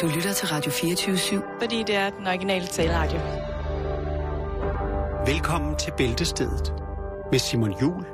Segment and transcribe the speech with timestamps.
[0.00, 1.60] Du lytter til Radio 24-7.
[1.60, 3.18] Fordi det er den originale taleradio.
[5.32, 6.74] Velkommen til Bæltestedet
[7.30, 8.04] med Simon Jul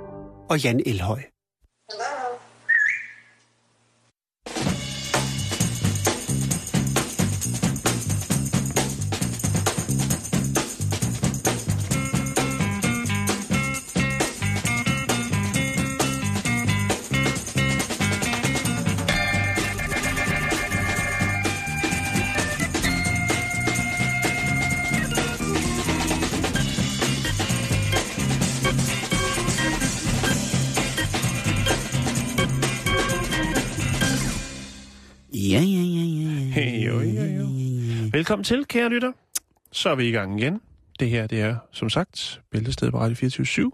[0.51, 1.36] og Jan Elhøj.
[38.27, 39.13] Velkommen til, kære lytter.
[39.73, 40.61] Så er vi i gang igen.
[41.01, 43.73] Det her, det er, som sagt, Bæltestedet på Radio 24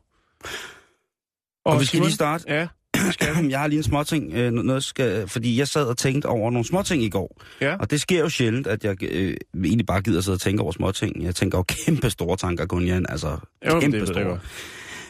[1.65, 2.45] Og vi skal lige starte.
[2.49, 3.29] Ja, det skal.
[3.51, 6.67] Jeg har lige en småting, øh, noget skal, fordi jeg sad og tænkte over nogle
[6.67, 7.43] småting i går.
[7.61, 7.77] Ja.
[7.77, 10.73] Og det sker jo sjældent, at jeg øh, egentlig bare gider sidde og tænke over
[10.73, 11.25] småting.
[11.25, 13.07] Jeg tænker jo kæmpe store tanker, kun Jan.
[13.09, 14.25] Altså, Jo, kæmpe det store.
[14.25, 14.41] godt.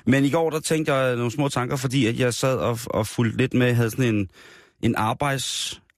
[0.07, 3.07] Men i går, der tænkte jeg nogle små tanker, fordi at jeg sad og, og
[3.07, 4.31] fulgte lidt med, havde sådan en,
[4.83, 4.95] en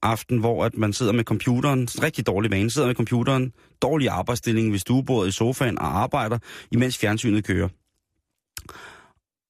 [0.05, 3.53] arbejdsaften, hvor at man sidder med computeren, rigtig dårlig vane, sidder med computeren,
[3.83, 6.39] dårlig arbejdsstilling ved stuebordet i sofaen og arbejder,
[6.71, 7.69] imens fjernsynet kører.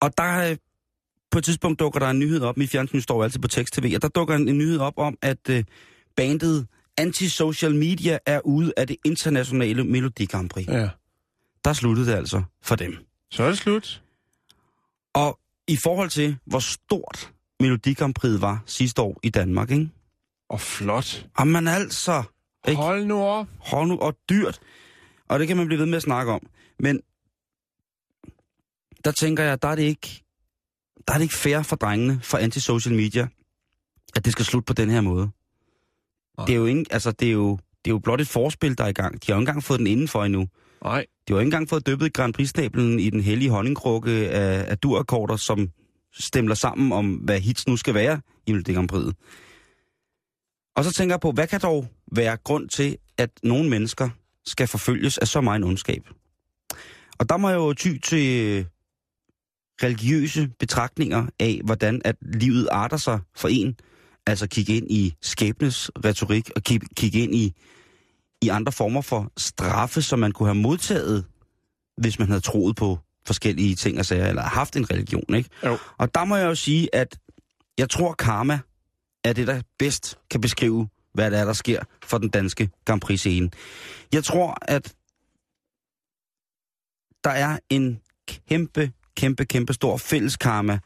[0.01, 0.57] Og der
[1.31, 4.03] på et tidspunkt dukker der en nyhed op, mit fjernsyn står altid på tekst-tv, og
[4.03, 5.65] der dukker en, en nyhed op om, at øh,
[6.17, 6.67] bandet
[7.01, 10.69] Anti-Social Media er ude af det internationale Melodi Grand Prix.
[10.69, 10.89] Ja.
[11.65, 12.97] Der sluttede det altså for dem.
[13.31, 14.03] Så er det slut.
[15.15, 15.39] Og
[15.69, 19.91] i forhold til, hvor stort Melodi Grand Prix var sidste år i Danmark, ikke?
[20.49, 21.27] Og flot.
[21.39, 22.23] Jamen altså,
[22.69, 22.83] ikke?
[22.83, 23.47] Hold nu op.
[23.59, 24.61] Hold nu, og dyrt.
[25.29, 26.41] Og det kan man blive ved med at snakke om.
[26.79, 27.01] Men
[29.05, 30.25] der tænker jeg, der er det ikke,
[31.09, 33.29] der er det ikke fair for drengene, for anti-social media,
[34.17, 35.31] at det skal slutte på den her måde.
[36.39, 36.47] Nej.
[36.47, 38.85] Det er jo ikke, altså det er jo, det er jo blot et forspil, der
[38.85, 39.15] er i gang.
[39.15, 40.49] De har jo ikke engang fået den indenfor endnu.
[40.85, 41.07] Nej.
[41.29, 44.79] De har jo ikke engang fået dyppet Grand Prix-snablen i den hellige honningkrukke af, af
[44.79, 45.71] durakkorder, som
[46.13, 49.15] stemler sammen om, hvad hits nu skal være i Melodi Grand Prix.
[50.77, 54.11] Og så tænker jeg på, hvad kan dog være grund til, at nogle mennesker
[54.47, 56.03] skal forfølges af så meget ondskab?
[57.19, 58.67] Og der må jeg jo ty til
[59.83, 63.77] religiøse betragtninger af, hvordan at livet arter sig for en.
[64.27, 67.55] Altså kigge ind i skæbnes retorik og kig- kigge ind i,
[68.43, 71.25] i andre former for straffe, som man kunne have modtaget,
[71.97, 75.51] hvis man havde troet på forskellige ting og sager, eller haft en religion, ikke?
[75.65, 75.79] Jo.
[75.99, 77.19] Og der må jeg jo sige, at
[77.79, 78.59] jeg tror, karma
[79.25, 83.01] er det, der bedst kan beskrive, hvad det er, der sker for den danske Grand
[83.01, 83.51] Prix-scene.
[84.13, 84.95] Jeg tror, at
[87.25, 88.01] der er en
[88.49, 90.79] kæmpe, kæmpe, kæmpe stor fælles karma,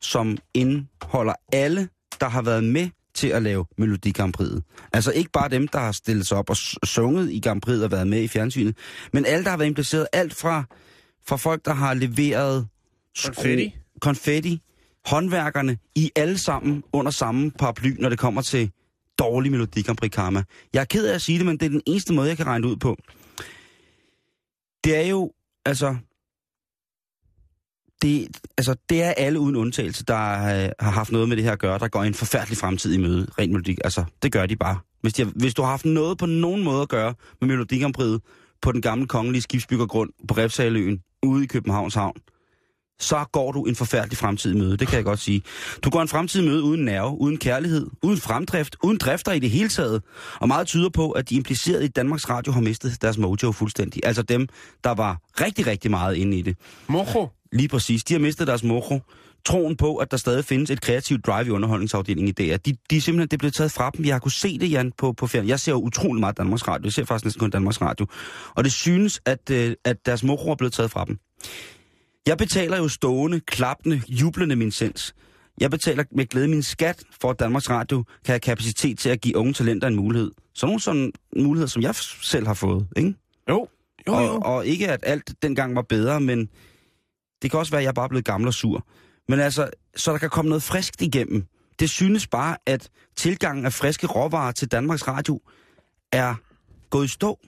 [0.00, 1.88] som indeholder alle,
[2.20, 4.50] der har været med til at lave Melodi Grand Prix.
[4.92, 7.90] Altså ikke bare dem, der har stillet sig op og sunget i Grand Prix og
[7.90, 8.76] været med i fjernsynet,
[9.12, 10.08] men alle, der har været impliceret.
[10.12, 10.64] Alt fra,
[11.26, 12.68] fra folk, der har leveret
[13.18, 13.32] skru-
[14.00, 14.62] Konfetti
[15.06, 18.70] håndværkerne, i alle sammen under samme paraply, når det kommer til
[19.18, 20.44] dårlig Melodi Grand Prix karma.
[20.72, 22.46] Jeg er ked af at sige det, men det er den eneste måde, jeg kan
[22.46, 22.96] regne ud på.
[24.84, 25.32] Det er jo,
[25.64, 25.96] altså...
[28.02, 28.28] Det,
[28.58, 31.58] altså, det er alle uden undtagelse, der øh, har haft noget med det her at
[31.58, 33.76] gøre, der går en forfærdelig fremtid i møde, rent melodi.
[33.84, 34.78] Altså, det gør de bare.
[35.00, 37.84] Hvis, de har, hvis du har haft noget på nogen måde at gøre med Melodi
[38.62, 42.16] på den gamle kongelige skibsbyggergrund på Refsaløen ude i Københavns Havn,
[43.00, 45.42] så går du en forfærdelig fremtid møde, det kan jeg godt sige.
[45.84, 49.50] Du går en fremtid møde uden nerve, uden kærlighed, uden fremdrift, uden drifter i det
[49.50, 50.02] hele taget.
[50.40, 54.02] Og meget tyder på, at de implicerede i Danmarks Radio har mistet deres mojo fuldstændig.
[54.04, 54.48] Altså dem,
[54.84, 56.56] der var rigtig, rigtig meget inde i det.
[56.88, 57.28] Mojo.
[57.52, 58.04] Lige præcis.
[58.04, 59.00] De har mistet deres mojo.
[59.46, 62.58] Troen på, at der stadig findes et kreativt drive i underholdningsafdelingen i dag.
[62.66, 64.04] De, de er simpelthen det blevet taget fra dem.
[64.04, 65.48] Jeg har kunnet se det, Jan, på, på fjern.
[65.48, 66.84] Jeg ser jo utrolig meget Danmarks Radio.
[66.84, 68.06] Jeg ser faktisk næsten kun Danmarks Radio.
[68.54, 71.18] Og det synes, at, øh, at deres mojo er blevet taget fra dem.
[72.28, 75.14] Jeg betaler jo stående, klappende, jublende min sens.
[75.60, 79.20] Jeg betaler med glæde min skat, for at Danmarks Radio kan have kapacitet til at
[79.20, 80.30] give unge talenter en mulighed.
[80.54, 83.14] Så nogle sådan muligheder, som jeg selv har fået, ikke?
[83.48, 83.68] Jo.
[84.08, 84.40] Jo, og, jo.
[84.44, 86.48] og ikke at alt dengang var bedre, men
[87.42, 88.86] det kan også være, at jeg bare er blevet gammel og sur.
[89.28, 91.44] Men altså, så der kan komme noget friskt igennem.
[91.80, 95.40] Det synes bare, at tilgangen af friske råvarer til Danmarks Radio
[96.12, 96.34] er
[96.90, 97.38] gået i stå.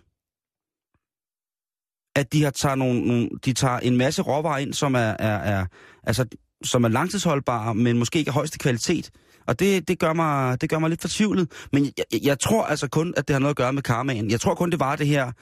[2.17, 5.39] At de har tager nogle, nogle, de tager en masse råvarer ind, som er, er,
[5.39, 5.67] er,
[6.03, 6.25] altså,
[6.65, 9.11] som er langtidsholdbare, men måske ikke af højeste kvalitet.
[9.47, 11.53] Og det, det, gør mig, det gør mig lidt fortvivlet.
[11.73, 14.31] Men jeg, jeg, jeg tror altså kun, at det har noget at gøre med karmaen.
[14.31, 15.33] Jeg tror kun, det var det her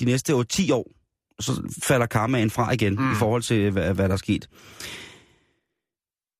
[0.00, 0.36] de næste 8-10
[0.72, 0.90] år.
[1.40, 3.12] Så falder karmaen fra igen mm.
[3.12, 4.48] i forhold til, hvad, hvad der er sket.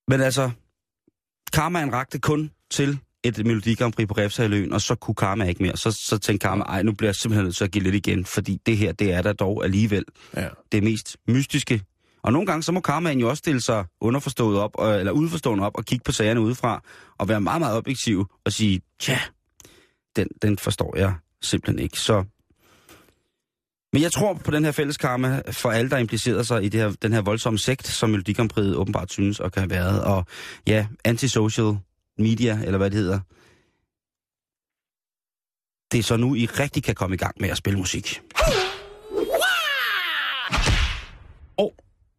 [0.08, 0.50] Men altså,
[1.52, 5.62] karmaen rakte kun til et Melodi Grand Prix på Refshaløen, og så kunne Karma ikke
[5.62, 5.76] mere.
[5.76, 8.24] Så, så tænkte Karma, ej, nu bliver jeg simpelthen nødt til at give lidt igen,
[8.24, 10.04] fordi det her, det er der dog alligevel
[10.36, 10.48] Ja.
[10.72, 11.82] det mest mystiske.
[12.22, 15.66] Og nogle gange, så må karmaen jo også stille sig underforstået op, og, eller udforstående
[15.66, 16.82] op, og kigge på sagerne udefra,
[17.18, 19.18] og være meget, meget objektiv, og sige, tja,
[20.16, 21.98] den, den forstår jeg simpelthen ikke.
[22.00, 22.24] Så
[23.92, 26.80] men jeg tror på den her fælles karma for alle, der implicerer sig i det
[26.80, 30.04] her, den her voldsomme sekt, som Melodi Grand Prix åbenbart synes at kan have været.
[30.04, 30.24] Og
[30.66, 31.76] ja, antisocial
[32.18, 33.20] media, eller hvad det hedder.
[35.92, 38.20] Det er så nu, I rigtig kan komme i gang med at spille musik.
[41.56, 41.74] Og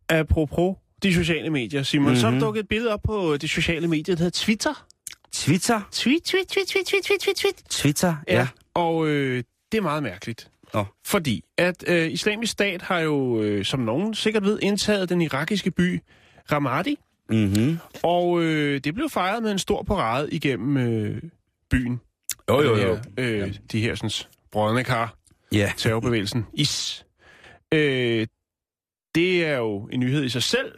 [0.10, 2.19] apropos de sociale medier, Simon, mm-hmm.
[2.22, 2.40] så er Mhm.
[2.40, 4.86] dukket et billede op på de sociale medier, der hedder Twitter.
[5.34, 5.81] Twitter?
[5.92, 7.56] Tweet, tweet, tweet, tweet, tweet, tweet, tweet, tweet.
[7.69, 8.34] Twitter, ja.
[8.40, 8.48] ja.
[8.74, 10.50] Og øh, det er meget mærkeligt.
[10.74, 10.86] Nå.
[11.06, 15.72] Fordi at øh, islamisk stat har jo, øh, som nogen sikkert ved, indtaget den irakiske
[15.72, 16.01] by
[16.51, 16.98] Ramadi.
[17.30, 17.78] Mm-hmm.
[18.04, 21.22] Og øh, det blev fejret med en stor parade igennem øh,
[21.70, 22.02] byen.
[22.50, 22.96] Jo, jo, jo.
[22.96, 25.16] Her, øh, de her sådan, brødne kar,
[25.52, 25.72] Ja.
[25.78, 27.06] terrorbevægelsen IS.
[27.74, 28.28] Øh,
[29.16, 30.72] det er jo en nyhed i sig selv.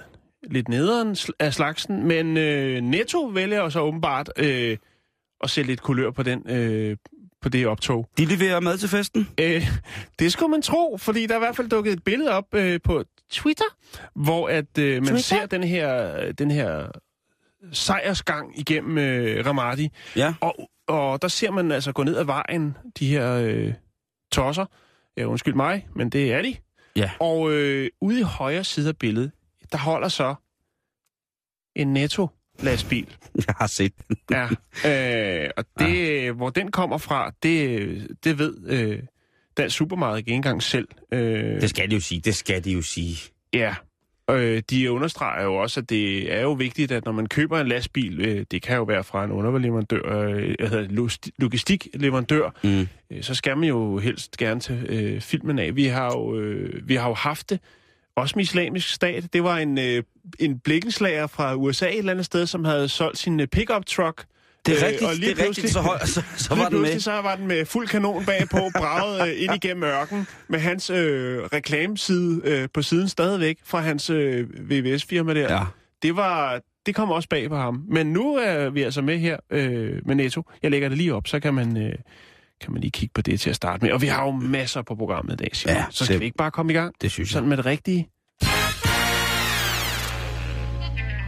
[0.43, 2.07] Lidt nederen af slagsen.
[2.07, 4.77] Men øh, Netto vælger så åbenbart øh,
[5.43, 6.97] at sætte lidt kulør på, den, øh,
[7.45, 8.09] på det optog.
[8.17, 9.29] De leverer mad til festen?
[9.39, 9.67] Øh,
[10.19, 12.79] det skulle man tro, fordi der er i hvert fald dukket et billede op øh,
[12.83, 13.65] på Twitter,
[14.15, 15.21] hvor at øh, man Twitter?
[15.21, 16.87] ser den her, den her
[17.71, 19.89] sejrsgang igennem øh, Ramadi.
[20.15, 20.33] Ja.
[20.41, 23.73] Og, og der ser man altså gå ned ad vejen, de her øh,
[24.31, 24.65] tosser.
[25.17, 26.55] Ja, undskyld mig, men det er de.
[26.95, 27.11] Ja.
[27.19, 29.31] Og øh, ude i højre side af billedet,
[29.71, 30.35] der holder så
[31.75, 32.27] en netto
[32.63, 33.07] lastbil.
[33.47, 34.17] Jeg har set den.
[34.31, 34.43] Ja.
[35.43, 36.31] Øh, og det, ja.
[36.31, 38.99] hvor den kommer fra, det, det ved øh,
[39.57, 40.87] Dansk Supermarked ikke engang selv.
[41.11, 42.21] Øh, Det skal de jo sige.
[42.21, 43.17] Det skal de jo sige.
[43.53, 43.75] Ja.
[44.31, 47.67] Øh, de understreger jo også, at det er jo vigtigt, at når man køber en
[47.67, 50.55] lastbil, øh, det kan jo være fra en underleverandør, øh,
[50.89, 52.87] logi- logistikleverandør, Mm.
[53.11, 55.75] øh, så skal man jo helst gerne tage øh, filmen af.
[55.75, 57.59] Vi har, jo, øh, vi har jo haft det,
[58.15, 59.33] også med islamisk stat.
[59.33, 60.03] Det var en, øh,
[60.39, 64.25] en blikkenslager fra USA et eller andet sted, som havde solgt sin øh, pickup truck.
[64.65, 65.69] Det er Øh, rigtigt, og lige det er rigtigt.
[65.73, 66.79] Så, høj, så, så Lige var den med.
[66.79, 70.89] pludselig så var den med fuld kanon bagpå, braget øh, ind igennem ørken, med hans
[70.89, 75.53] øh, reklameside øh, på siden stadigvæk fra hans øh, VVS-firma der.
[75.53, 75.63] Ja.
[76.01, 77.83] Det var det kom også bag på ham.
[77.87, 80.43] Men nu er vi altså med her øh, med Netto.
[80.63, 81.93] Jeg lægger det lige op, så kan man, øh,
[82.61, 83.91] kan man lige kigge på det til at starte med.
[83.93, 85.75] Og vi har jo masser på programmet i dag, Simon.
[85.75, 86.95] Ja, så skal det- vi ikke bare komme i gang?
[87.01, 87.33] Det synes jeg.
[87.33, 88.09] Sådan med det rigtige.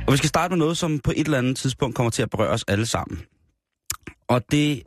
[0.07, 2.29] Og vi skal starte med noget, som på et eller andet tidspunkt kommer til at
[2.29, 3.21] berøre os alle sammen.
[4.27, 4.83] Og det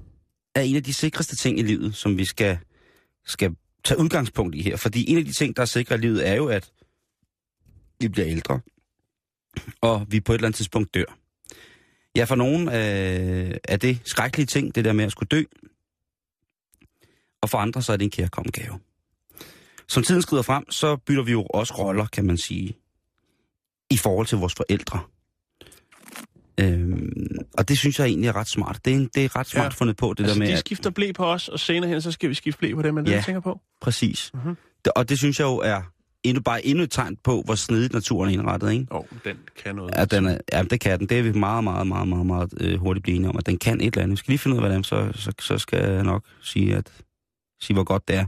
[0.54, 2.58] er en af de sikreste ting i livet, som vi skal,
[3.26, 3.54] skal
[3.84, 4.76] tage udgangspunkt i her.
[4.76, 6.70] Fordi en af de ting, der er sikre i livet, er jo, at
[8.00, 8.60] vi bliver ældre.
[9.81, 11.16] Og vi på et eller andet tidspunkt dør.
[12.16, 15.42] Ja, for nogen øh, er det skrækkelige ting, det der med at skulle dø.
[17.42, 18.78] Og for andre, så er det en kærkommen gave.
[19.88, 22.76] Som tiden skrider frem, så bytter vi jo også roller, kan man sige,
[23.90, 25.00] i forhold til vores forældre.
[26.60, 28.81] Øhm, og det synes jeg egentlig er ret smart.
[28.84, 29.69] Det er, det er ret smart Ja.
[29.69, 32.12] fundet på, det altså, der med, de skifter blæ på os, og senere hen, så
[32.12, 33.16] skal vi skifte blæ på dem, det, Ja.
[33.16, 33.60] jeg tænker på?
[33.81, 34.31] præcis.
[34.34, 34.56] Mhm.
[34.84, 35.82] Det, og det synes jeg jo er
[36.25, 38.87] endnu, bare endnu et tegn på, hvor snedigt naturen er indrettet, ikke?
[38.90, 39.94] Åh, oh, den kan noget.
[39.96, 41.08] Ja, den er, ja, det kan den.
[41.08, 43.58] Det er vi meget, meget, meget, meget, meget øh, hurtigt blive enige om, at den
[43.58, 44.10] kan et eller andet.
[44.10, 46.25] Vi skal lige finde ud af, hvad det er, så, så, så skal jeg nok
[46.42, 46.87] sige, at
[47.61, 48.26] sige, hvor godt det er.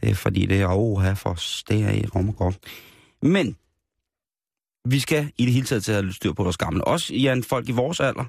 [0.00, 1.64] Det er fordi, det er oh, her for os.
[1.68, 2.58] Det er i rum godt.
[3.22, 3.56] Men
[4.84, 6.84] vi skal i det hele taget til at have styr på vores gamle.
[6.84, 8.24] Også Jan, folk i vores alder.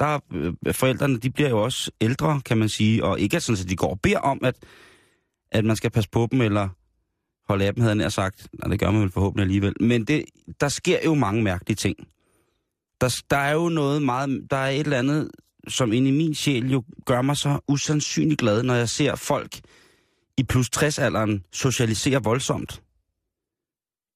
[0.00, 3.62] Der er, forældrene, de bliver jo også ældre, kan man sige, og ikke er sådan,
[3.62, 4.54] at de går og beder om, at,
[5.52, 6.68] at man skal passe på dem, eller
[7.48, 8.48] holde af dem, havde jeg sagt.
[8.58, 9.74] Nej, det gør man vel forhåbentlig alligevel.
[9.80, 10.24] Men det,
[10.60, 11.96] der sker jo mange mærkelige ting.
[13.00, 15.30] Der, der er jo noget meget, der er et eller andet,
[15.68, 19.60] som inde i min sjæl jo gør mig så usandsynligt glad, når jeg ser folk
[20.38, 22.82] i plus 60-alderen socialisere voldsomt.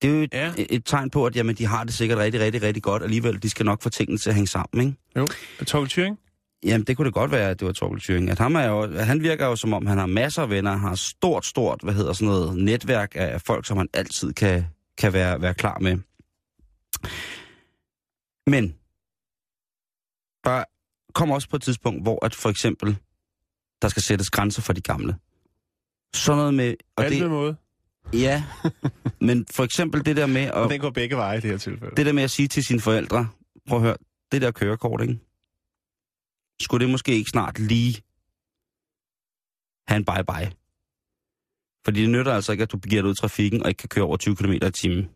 [0.03, 0.53] Det er jo et, Ja.
[0.57, 3.43] et tegn på, at jamen, de har det sikkert rigtig, rigtig, rigtig godt alligevel.
[3.43, 4.99] De skal nok få tingene til at hænge sammen, ikke?
[5.17, 5.27] Jo,
[5.67, 6.19] Torkel Thuring?
[6.65, 8.31] Jamen, det kunne det godt være, at det var Torkel Thuring.
[8.31, 10.95] At ham er jo, han virker jo som om, han har masser af venner, har
[10.95, 14.65] stort, stort, hvad hedder sådan noget, netværk af folk, som han altid kan,
[14.99, 15.99] kan være, være klar med.
[18.47, 18.75] Men,
[20.45, 20.65] der
[21.15, 22.97] kommer også på et tidspunkt, hvor at for eksempel,
[23.83, 25.17] der skal sættes grænser for de gamle.
[26.15, 26.75] Sådan noget med...
[26.97, 27.57] Og det, måde.
[28.13, 28.45] ja,
[29.29, 31.97] men for eksempel det der med at, den går begge veje i det her tilfælde.
[31.97, 33.29] det der med at sige til sine forældre,
[33.69, 33.97] prøv at høre,
[34.33, 35.19] det der kørekort, ikke?
[36.61, 38.03] Skulle det måske ikke snart lige
[39.89, 40.51] have en bye-bye?
[41.85, 43.89] Fordi det nytter altså ikke, at du begiver dig ud i trafikken og ikke kan
[43.89, 45.09] køre over 20 km i timen.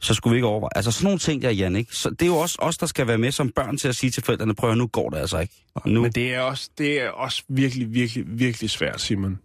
[0.00, 0.70] Så skulle vi ikke overveje.
[0.76, 1.96] Altså sådan nogle ting der, Jan, ikke?
[1.96, 4.10] Så det er jo også os, der skal være med som børn til at sige
[4.10, 5.64] til forældrene, prøv at nu går det altså ikke.
[5.86, 6.02] Nu.
[6.02, 9.38] Men det er, også, det er også virkelig, virkelig, virkelig svært, Simon.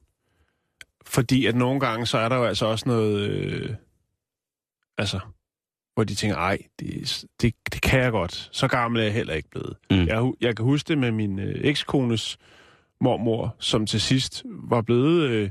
[1.05, 3.29] Fordi at nogle gange, så er der jo altså også noget...
[3.29, 3.75] Øh,
[4.97, 5.19] altså,
[5.93, 8.49] hvor de tænker, ej, det, det, det kan jeg godt.
[8.51, 9.77] Så gammel er jeg heller ikke blevet.
[9.91, 10.07] Mm.
[10.07, 12.37] Jeg, jeg kan huske det med min øh, ekskones
[13.01, 15.49] mormor, som til sidst var blevet øh,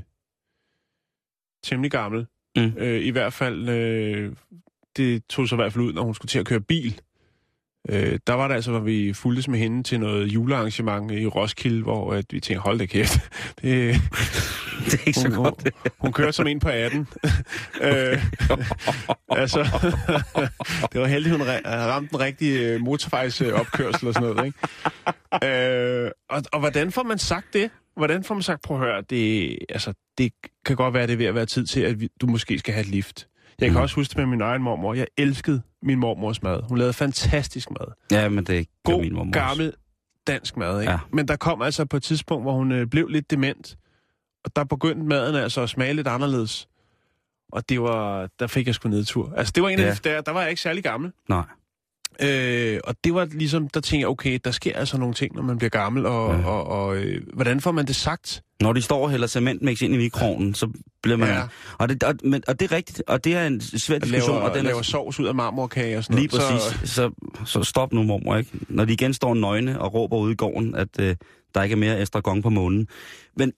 [1.63, 2.27] temmelig gammel.
[2.55, 2.73] Mm.
[2.77, 4.35] Øh, I hvert fald, øh,
[4.97, 7.01] det tog sig i hvert fald ud, når hun skulle til at køre bil.
[7.89, 11.81] Øh, der var det altså, hvor vi fuldtes med hende til noget julearrangement i Roskilde,
[11.83, 13.19] hvor at vi tænkte, hold da kæft.
[13.61, 13.95] Det,
[14.85, 15.63] det er ikke så hun, godt.
[15.63, 16.99] Hun, hun kørte som en på 18.
[17.81, 18.25] øh,
[19.29, 19.59] altså,
[20.93, 24.45] det var heldigt, hun ramte den rigtige øh, motorvejsopkørsel og sådan noget.
[24.45, 24.59] Ikke?
[26.05, 27.71] Øh, og, og hvordan får man sagt det?
[27.97, 30.33] Hvordan får man sagt, prøv at høre, det, altså, det
[30.65, 32.73] kan godt være, det er ved at være tid til, at vi, du måske skal
[32.73, 33.27] have et lift.
[33.61, 33.81] Jeg kan Mm.
[33.83, 34.93] også huske det med min egen mormor.
[34.93, 36.61] Jeg elskede min mormors mad.
[36.69, 37.87] Hun lavede fantastisk mad.
[38.11, 39.39] Ja, men det gør God, min mormor også.
[39.47, 39.73] gammel
[40.27, 40.81] dansk mad.
[40.81, 40.91] Ikke?
[40.91, 40.99] Ja.
[41.13, 43.77] Men der kom altså på et tidspunkt, hvor hun øh, blev lidt dement.
[44.45, 46.67] Og der begyndte maden altså at smage lidt anderledes.
[47.51, 49.33] Og det var, der fik jeg sgu nedtur.
[49.37, 49.91] Altså det var en af Ja.
[49.91, 51.11] de, der, der var jeg ikke særlig gammel.
[51.29, 51.43] Nej.
[52.19, 55.41] Øh, og det var ligesom, der tænkte jeg, okay, der sker altså nogle ting, når
[55.43, 56.05] man bliver gammel.
[56.05, 56.45] Og, Ja.
[56.45, 58.43] og, og øh, hvordan får man det sagt?
[58.61, 60.69] Når de står og hælder cementmix ind i mikroovnen, så
[61.03, 61.27] bliver man...
[61.29, 61.41] Ja.
[61.77, 64.35] Og, det, og, men, og det er rigtigt, og det er en svær diskussion.
[64.35, 66.61] laver, og den laver er, sovs ud af marmorkage og sådan Lige noget.
[66.61, 66.89] præcis.
[66.89, 67.11] Så,
[67.45, 68.51] så stop nu, mormor, ikke?
[68.69, 71.15] Når de igen står nøgne og råber ude i gården, at øh,
[71.55, 72.87] der ikke er mere estragon på månen.
[73.37, 73.51] Men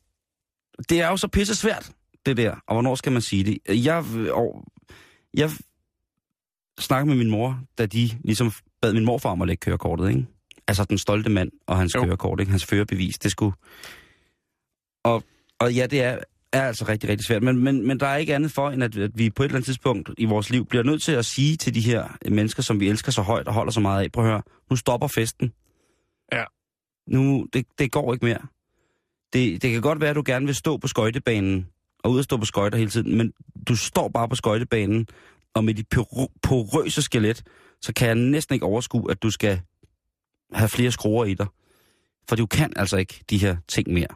[0.89, 1.91] det er jo så pisse svært,
[2.25, 2.51] det der.
[2.67, 3.85] Og hvornår skal man sige det?
[3.85, 4.63] Jeg, og,
[5.33, 5.51] jeg
[6.79, 8.51] snakkede med min mor, da de ligesom
[8.81, 10.25] bad min morfar om at lægge kørekortet, ikke?
[10.67, 12.03] Altså den stolte mand og hans jo.
[12.03, 12.49] kørekort, ikke?
[12.49, 13.55] Hans førerbevis, det skulle...
[15.03, 15.23] Og,
[15.59, 16.19] og ja, det er,
[16.53, 17.43] er altså rigtig, rigtig svært.
[17.43, 19.55] Men, men, men der er ikke andet for, end at, at vi på et eller
[19.55, 22.79] andet tidspunkt i vores liv bliver nødt til at sige til de her mennesker, som
[22.79, 25.53] vi elsker så højt og holder så meget af, prøv at høre, nu stopper festen.
[26.33, 26.43] Ja.
[27.07, 28.39] Nu, det, det går ikke mere.
[29.33, 31.67] Det, det kan godt være, at du gerne vil stå på skøjtebanen,
[32.03, 33.33] og ud og stå på skøjter hele tiden, men
[33.67, 35.07] du står bare på skøjtebanen,
[35.55, 35.87] og med dit
[36.43, 37.43] porøse skelet,
[37.81, 39.61] så kan jeg næsten ikke overskue, at du skal
[40.53, 41.47] have flere skruer i dig.
[42.29, 44.07] For du kan altså ikke de her ting mere.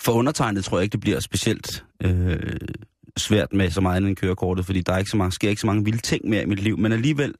[0.00, 2.56] For undertegnet tror jeg ikke, det bliver specielt øh,
[3.16, 5.60] svært med så meget andet end kørekortet, fordi der er ikke så mange, sker ikke
[5.60, 6.78] så mange vilde ting mere i mit liv.
[6.78, 7.34] Men alligevel,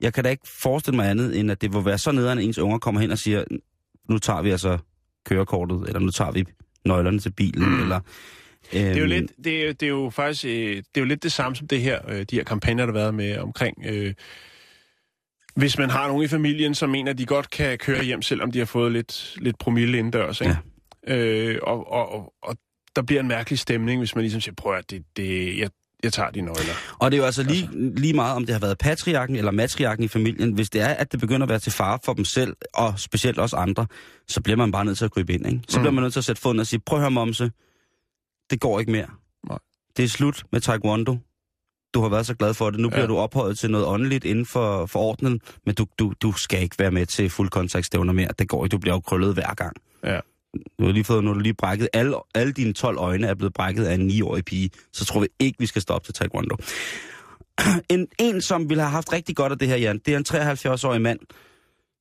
[0.00, 2.44] jeg kan da ikke forestille mig andet, end at det vil være så nederen, at
[2.44, 3.44] ens unger kommer hen og siger,
[4.08, 4.78] nu tager vi altså
[5.26, 6.44] kørekortet, eller nu tager vi
[6.84, 7.82] nøglerne til bilen, mm.
[7.82, 8.00] eller...
[8.74, 11.04] Øhm, Det er jo lidt, det er, det er jo faktisk, øh, det er jo
[11.04, 13.76] lidt det samme som det her, øh, de her kampagner, der har været med omkring,
[13.86, 14.14] øh,
[15.56, 18.52] hvis man har nogen i familien, som mener, at de godt kan køre hjem, selvom
[18.52, 20.56] de har fået lidt, lidt promille indendørs, ikke?
[21.08, 21.16] Ja.
[21.16, 22.56] Øh, og, og, og, og
[22.96, 25.70] der bliver en mærkelig stemning, hvis man ligesom siger, prøv at det, det, jeg,
[26.02, 26.74] jeg tager de nøgler.
[26.98, 30.04] Og det er jo altså lige, lige meget, om det har været patriarken eller matriarken
[30.04, 30.52] i familien.
[30.52, 33.38] Hvis det er, at det begynder at være til fare for dem selv, og specielt
[33.38, 33.86] også andre,
[34.28, 35.46] så bliver man bare nødt til at gribe ind.
[35.46, 35.60] Ikke?
[35.68, 35.82] Så Mm.
[35.82, 37.50] bliver man nødt til at sætte foden og sige, prøv at høre, Momse,
[38.50, 39.06] det går ikke mere.
[39.48, 39.58] Nej.
[39.96, 41.16] Det er slut med taekwondo.
[41.94, 42.80] Du har været så glad for det.
[42.80, 42.94] Nu Ja.
[42.94, 46.62] bliver du ophøjet til noget åndeligt inden for, for ordenen, men du, du, du skal
[46.62, 48.28] ikke være med til fuldkontaktstævner mere.
[48.38, 48.72] Det går ikke.
[48.72, 49.76] Du bliver jo krøllet hver gang.
[50.04, 50.20] Ja.
[50.78, 53.52] Du har lige fået, har du lige brækket, alle, alle dine 12 øjne er blevet
[53.54, 56.56] brækket af en 9-årig pige, så tror vi ikke, vi skal stoppe til taekwondo.
[57.88, 60.24] En, en, som ville have haft rigtig godt af det her, Jan, det er en
[60.52, 61.18] 73-årig mand,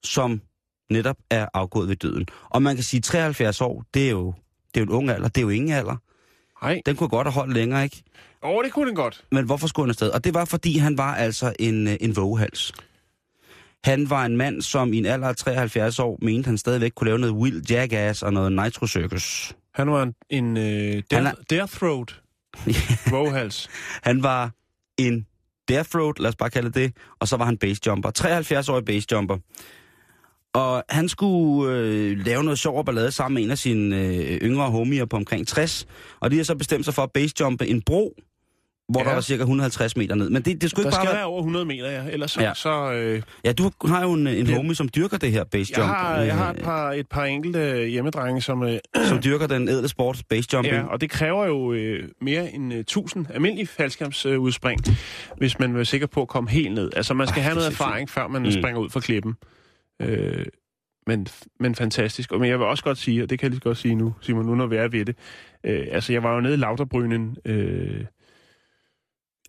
[0.03, 0.41] som
[0.89, 2.25] netop er afgået ved døden.
[2.50, 4.33] Og man kan sige, 73 år, det er jo,
[4.74, 5.95] det er jo en ung alder, det er jo ingen alder.
[6.62, 6.82] Nej.
[6.86, 8.03] Den kunne godt have holdt længere, ikke?
[8.44, 9.24] Åh, oh, det kunne den godt.
[9.32, 10.10] Men hvorfor skulle han afsted?
[10.10, 12.74] Og det var, fordi han var altså en, øh, en vågehals.
[13.84, 17.06] Han var en mand, som i en alder af 73 år mente, han stadigvæk kunne
[17.06, 19.56] lave noget Will Jackass og noget Nitro Circus.
[19.74, 22.22] Han var en, en uh, death, Han er- death throat.
[23.12, 23.70] Våghals.
[24.03, 24.51] Han var
[24.98, 25.27] en
[25.68, 28.12] death road, lad os bare kalde det og så var han basejumper.
[28.20, 29.38] 73-årig basejumper.
[30.53, 34.38] Og han skulle øh, lave noget sjov og ballade sammen med en af sine øh,
[34.41, 35.88] yngre homier på omkring 60.
[36.20, 38.13] Og de har så bestemt sig for at basejumpe en bro,
[38.89, 39.08] hvor ja.
[39.08, 40.29] Der var cirka 150 meter ned.
[40.29, 41.15] Men det, det skulle Der ikke bare skal være...
[41.17, 42.03] være over 100 meter, ja.
[42.10, 42.41] Ellers så...
[42.41, 42.53] Ja.
[42.53, 44.55] Så øh, Ja, du har jo en, en Ja.
[44.55, 45.88] homie, som dyrker det her basejump.
[45.89, 48.63] jeg, har, jeg har et øh, par, et par enkelte hjemmedrenge, som...
[48.63, 48.79] Øh,
[49.10, 50.75] Som dyrker den edle sport, basejumping.
[50.75, 54.96] ja, og det kræver jo øh, mere end øh, 1000 almindelige faldskærmsudspring, øh,
[55.38, 56.89] hvis man vil være sikker på at komme helt ned.
[56.96, 58.51] Altså, man skal Ej, have det er noget erfaring, før man mm.
[58.51, 59.36] springer ud fra klippen.
[60.01, 60.46] Øh,
[61.08, 61.27] men,
[61.60, 62.31] men fantastisk.
[62.31, 64.13] Og men jeg vil også godt sige, og det kan jeg lige godt sige nu,
[64.22, 65.17] Simon, nu når vi er ved det.
[65.63, 68.05] Øh, altså, jeg var jo nede i Lauterbrynen øh,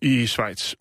[0.01, 0.75] i Schweiz,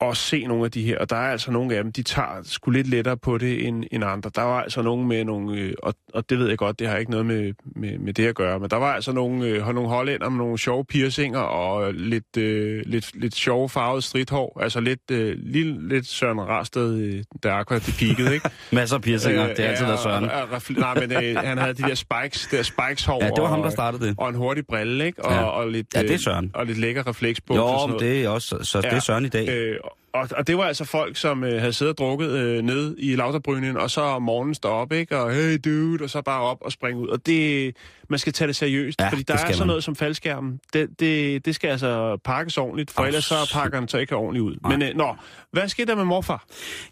[0.00, 2.28] og se nogle af de her, og der er altså nogle af dem, de tager
[2.44, 4.30] sgu lidt lettere på det end, end andre.
[4.34, 6.96] Der var altså nogle med nogle, øh, og, og det ved jeg godt, det har
[6.96, 8.60] ikke noget med, med, med det at gøre.
[8.60, 12.82] Men der var altså nogle, øh, nogle hollænder med nogle sjove piercinger og lidt, øh,
[12.86, 14.60] lidt, lidt sjove farvet stridthår.
[14.62, 18.50] Altså lidt, øh, lille, lidt Søren Rasted, øh, da Aqua de peakede, ikke?
[18.72, 20.24] Masser af piercinger, det har altid været Søren.
[20.24, 23.24] Og, og, og, nej, men øh, han havde de der spikes, der spikes hår.
[23.24, 24.14] Ja, det var ham, der og- startede det.
[24.18, 25.24] Og en hurtig brille, ikke?
[25.24, 25.42] Og, Ja.
[25.42, 26.50] og lidt, Ja, det er øh, Søren.
[26.54, 28.14] Og lidt lækker refleksbuks og Jo, sådan men noget.
[28.16, 29.00] det er også, så det er.
[29.00, 29.48] Søren i dag.
[29.48, 29.76] Øh,
[30.16, 33.16] og, og det var altså folk, som øh, havde siddet og drukket øh, ned i
[33.16, 35.18] Lauterbrynen, og så om morgenen stå op, ikke?
[35.18, 37.08] Og hey dude, og så bare op og springe ud.
[37.08, 37.76] Og det,
[38.10, 39.66] man skal tage det seriøst, Ja, fordi der er sådan man.
[39.66, 40.60] noget som faldskærmen.
[40.72, 44.16] Det, det, det skal altså pakkes ordentligt, for Au, ellers så pakker den så ikke
[44.16, 44.56] ordentligt ud.
[44.62, 44.76] Nej.
[44.76, 45.16] Men øh, nå,
[45.52, 46.44] hvad sker der med morfar?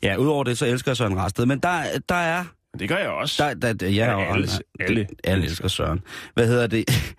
[0.03, 1.47] Ja, udover det, så elsker jeg Søren Rasted.
[1.47, 2.45] Men der, der er...
[2.79, 3.45] Det gør jeg også.
[3.45, 4.49] Der, der, der, ja, Ja, alle-
[4.81, 5.07] alle.
[5.25, 6.01] alle elsker Søren.
[6.35, 6.85] Hvad hedder det?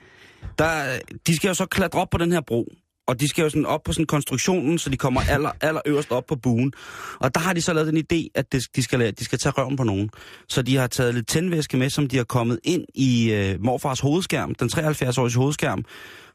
[0.59, 2.74] Der, de skal jo så klatre op på den her bro.
[3.07, 6.12] Og de skal jo sådan op på sådan konstruktionen, så de kommer aller, aller øverst
[6.12, 6.74] op på buen.
[7.19, 9.75] Og der har de så lavet den idé, at de, skal, de skal tage røven
[9.75, 10.09] på nogen.
[10.50, 14.00] Så de har taget lidt tændvæske med, som de har kommet ind i øh, morfars
[14.00, 15.85] hovedskærm, den 73-årige hovedskærm.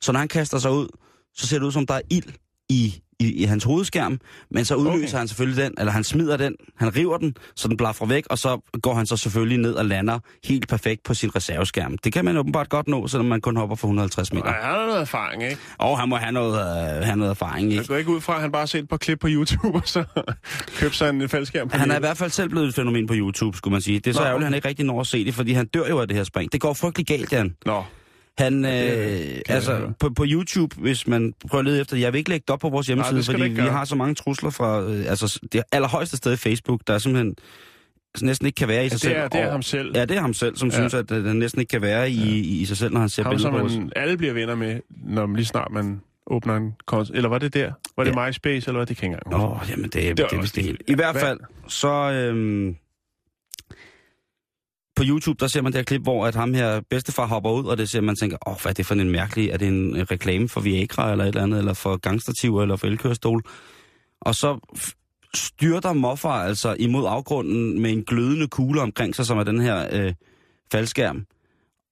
[0.02, 0.88] Så når han kaster sig ud,
[1.34, 2.32] så ser det ud som, der er ild
[2.68, 4.18] i, i, i hans hovedskærm,
[4.50, 5.18] men så udløser Okay.
[5.18, 8.38] han selvfølgelig den, eller han smider den, han river den, så den blaffer væk, og
[8.38, 11.98] så går han så selvfølgelig ned og lander helt perfekt på sin reserveskærm.
[11.98, 14.44] Det kan man åbenbart godt nå, selvom man kun hopper for 150 meter.
[14.44, 15.56] Nej, han har noget erfaring, ikke?
[15.78, 17.88] Og han må have noget, øh, have noget erfaring, Jeg ikke?
[17.88, 19.82] går ikke ud fra, at han bare har set et par klip på YouTube, og
[19.84, 20.04] så
[20.78, 23.14] købte sig en faldskærm på Han er i hvert fald selv blevet et fænomen på
[23.16, 23.98] YouTube, skulle man sige.
[24.00, 25.66] Det er så Nå, ærgerligt, at han ikke rigtig når at se det, fordi han
[25.66, 26.52] dør jo af det her spring.
[26.52, 27.54] Det går frygtelig galt, Jan.
[27.66, 27.82] Nå,
[28.44, 32.02] Han, det øh, jeg altså, på, på YouTube, hvis man prøver at lede efter det,
[32.02, 33.94] jeg vil ikke lægge det op på vores hjemmeside, det du fordi vi har så
[33.96, 37.34] mange trusler fra, øh, altså, det allerhøjeste sted i Facebook, der er simpelthen
[38.22, 39.16] næsten ikke kan være i sig det selv.
[39.16, 39.92] er, det er Og- ham selv.
[39.96, 40.74] Ja, det er ham selv, som Ja.
[40.74, 40.80] ja.
[40.80, 43.08] synes, at øh, han næsten ikke kan være i, i, i sig selv, når han
[43.08, 43.72] ser Ham, billeder på os.
[43.96, 47.12] alle bliver venner med, når man lige snart man åbner en konto.
[47.14, 47.72] Eller var det der?
[47.96, 48.26] Var det Ja.
[48.28, 48.86] MySpace, eller hvad?
[48.86, 50.64] Det kan jeg ikke engang Åh, oh, jamen det, det, det, det er det det.
[50.64, 50.78] hele.
[50.88, 52.76] I hvert fald, så øhm,
[55.00, 57.64] på YouTube, der ser man det her klip, hvor at ham her bedstefar hopper ud,
[57.64, 59.68] og det ser man tænker, åh, oh, hvad er det for en mærkelig, er det
[59.68, 63.42] en reklame for Viagra eller et eller andet, eller for gangstativer, eller for elkørestol?
[64.20, 64.58] Og så
[65.34, 69.88] styrter Moffer altså imod afgrunden med en glødende kugle omkring sig, som er den her
[69.92, 70.14] øh,
[70.72, 71.26] faldskærm.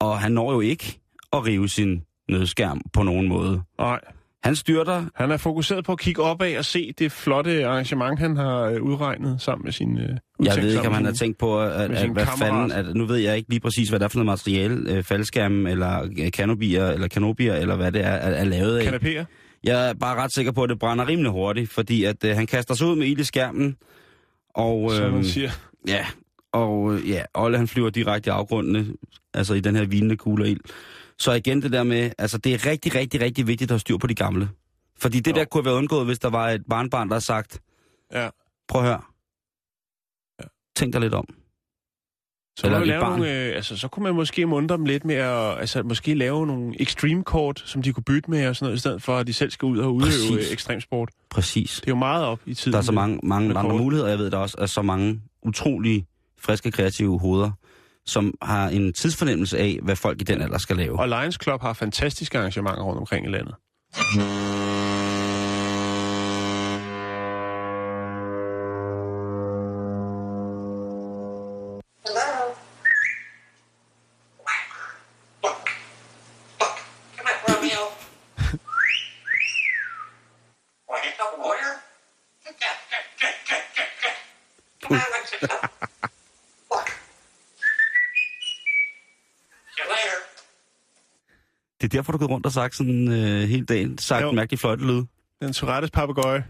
[0.01, 1.01] Og han når jo ikke
[1.33, 3.63] at rive sin nødskærm på nogen måde.
[3.79, 4.01] Nej,
[4.43, 8.37] Han styrter han er fokuseret på at kigge opad og se det flotte arrangement, han
[8.37, 9.99] har øh, udregnet sammen med sin...
[9.99, 12.39] Øh, Jeg ved ikke, om han har tænkt på, at, at, hvad kammerat.
[12.39, 15.03] fanden, at, nu ved jeg ikke lige præcis, hvad det er for noget materiale, øh,
[15.05, 18.93] faldskærme eller øh, kanobier, eller kanobier, eller hvad det er, er, er lavet af.
[18.93, 19.25] kanapéer.
[19.65, 22.47] Jeg er bare ret sikker på, at det brænder rimelig hurtigt, fordi at øh, han
[22.47, 23.77] kaster sig ud med ild i skærmen,
[24.55, 25.51] og, Som man øhm, siger.
[25.89, 26.07] ja,
[26.53, 28.87] og øh, ja, Olle han flyver direkte i afgrundene,
[29.35, 30.61] altså i den her vinende kugle ild.
[31.19, 33.97] Så igen det der med, altså det er rigtig, rigtig, rigtig vigtigt at have styr
[33.97, 34.49] på de gamle.
[34.99, 35.37] Fordi det Jo.
[35.39, 37.61] der kunne have været undgået, hvis der var et barnbarn, der har sagt,
[38.13, 38.29] Ja.
[38.69, 39.01] prøv at høre.
[40.79, 41.25] Tænk dig lidt om.
[42.59, 43.11] Så, Eller lave barn.
[43.19, 46.47] nogle, øh, altså, så kunne man måske muntre dem lidt med at altså, måske lave
[46.47, 49.27] nogle extreme kort, som de kunne bytte med og sådan noget, i stedet for at
[49.27, 50.47] de selv skal ud og udøve Præcis.
[50.47, 51.09] øh, ekstremsport.
[51.31, 51.75] Præcis.
[51.81, 52.73] Det er jo meget op i tiden.
[52.73, 53.81] Der er så mange, mange andre kort.
[53.81, 54.09] muligheder.
[54.11, 56.07] Jeg ved, der også er så mange utrolig
[56.41, 57.51] friske, kreative hoveder,
[58.07, 60.99] som har en tidsfornemmelse af, hvad folk i den alder skal lave.
[61.01, 63.55] Og Lions Club har fantastiske arrangementer rundt omkring i landet.
[91.99, 93.99] Derfor, du går rundt og sagt sådan øh, hele dagen.
[93.99, 94.31] Sagt Jo.
[94.33, 95.03] mærkelig fløjtelyd.
[95.43, 96.45] Den Tourettes papegøje.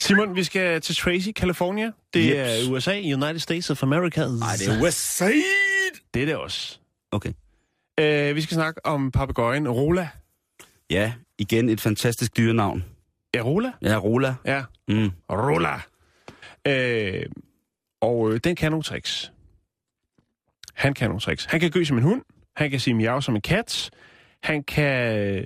[0.00, 1.90] Simon, vi skal til Tracy, California.
[2.14, 2.66] Det Jeps.
[2.66, 4.20] er USA, United States of America.
[4.28, 5.42] Nej, det er Westside.
[6.14, 6.78] Det er det også.
[7.12, 7.32] Okay.
[8.00, 10.08] Uh, vi skal snakke om papegøjen Rola.
[10.90, 12.84] Ja, igen et fantastisk dyrenavn.
[13.34, 13.72] Ja, Rola?
[13.82, 14.34] Ja, Rola.
[14.44, 15.10] Ja, Mm.
[15.30, 15.74] Rola.
[16.68, 17.26] Uh,
[18.00, 19.32] og øh, den kan nogle tricks.
[20.74, 21.44] Han kan nogle tricks.
[21.44, 22.22] Han kan gø som en hund.
[22.56, 23.90] Han kan sige miau som en kat.
[24.42, 25.44] Han kan øh,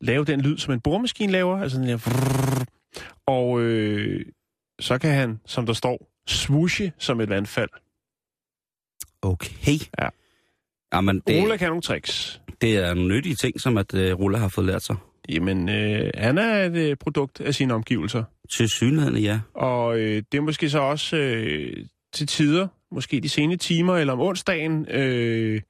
[0.00, 1.58] lave den lyd, som en boremaskine laver.
[1.58, 1.98] Altså den der...
[3.26, 4.26] Og øh,
[4.80, 7.68] så kan han, som der står, swooshe som et vandfald.
[9.22, 9.78] Okay.
[10.00, 10.08] Ja.
[10.94, 11.50] Jamen, Det...
[11.50, 12.40] Det, kan nogle tricks.
[12.60, 14.96] det er nogle nyttige ting, som at øh, Rola har fået lært sig.
[15.28, 18.24] Jamen, øh, han er et øh, produkt af sine omgivelser.
[18.50, 19.40] Til synligheden, ja.
[19.54, 24.12] Og øh, det er måske så også øh, til tider, måske de sene timer eller
[24.12, 25.60] om onsdagen, øh,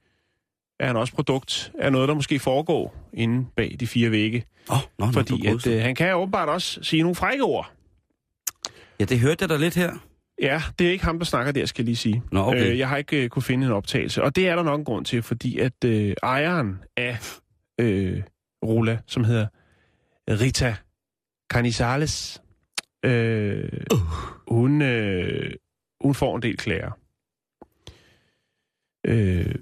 [0.83, 4.45] er han også produkt af noget, der måske foregår inde bag de fire vægge.
[4.69, 7.71] Oh, nå, Fordi nå, at, øh, han kan åbenbart også sige nogle frække ord.
[8.99, 9.91] Ja, det hørte jeg da lidt her.
[10.41, 12.23] Ja, det er ikke ham, der snakker der, skal jeg lige sige.
[12.31, 12.71] Nå, okay.
[12.71, 14.85] Øh, jeg har ikke øh, kunne finde en optagelse, og det er der nok en
[14.85, 17.17] grund til, fordi at øh, ejeren af
[17.79, 18.21] øh,
[18.65, 19.47] Rula, som hedder
[20.29, 20.75] Rita
[21.51, 22.41] Canizales,
[23.05, 23.99] øh, uh.
[24.47, 25.53] hun, øh,
[26.01, 26.91] hun får en del klager.
[29.07, 29.55] Øh,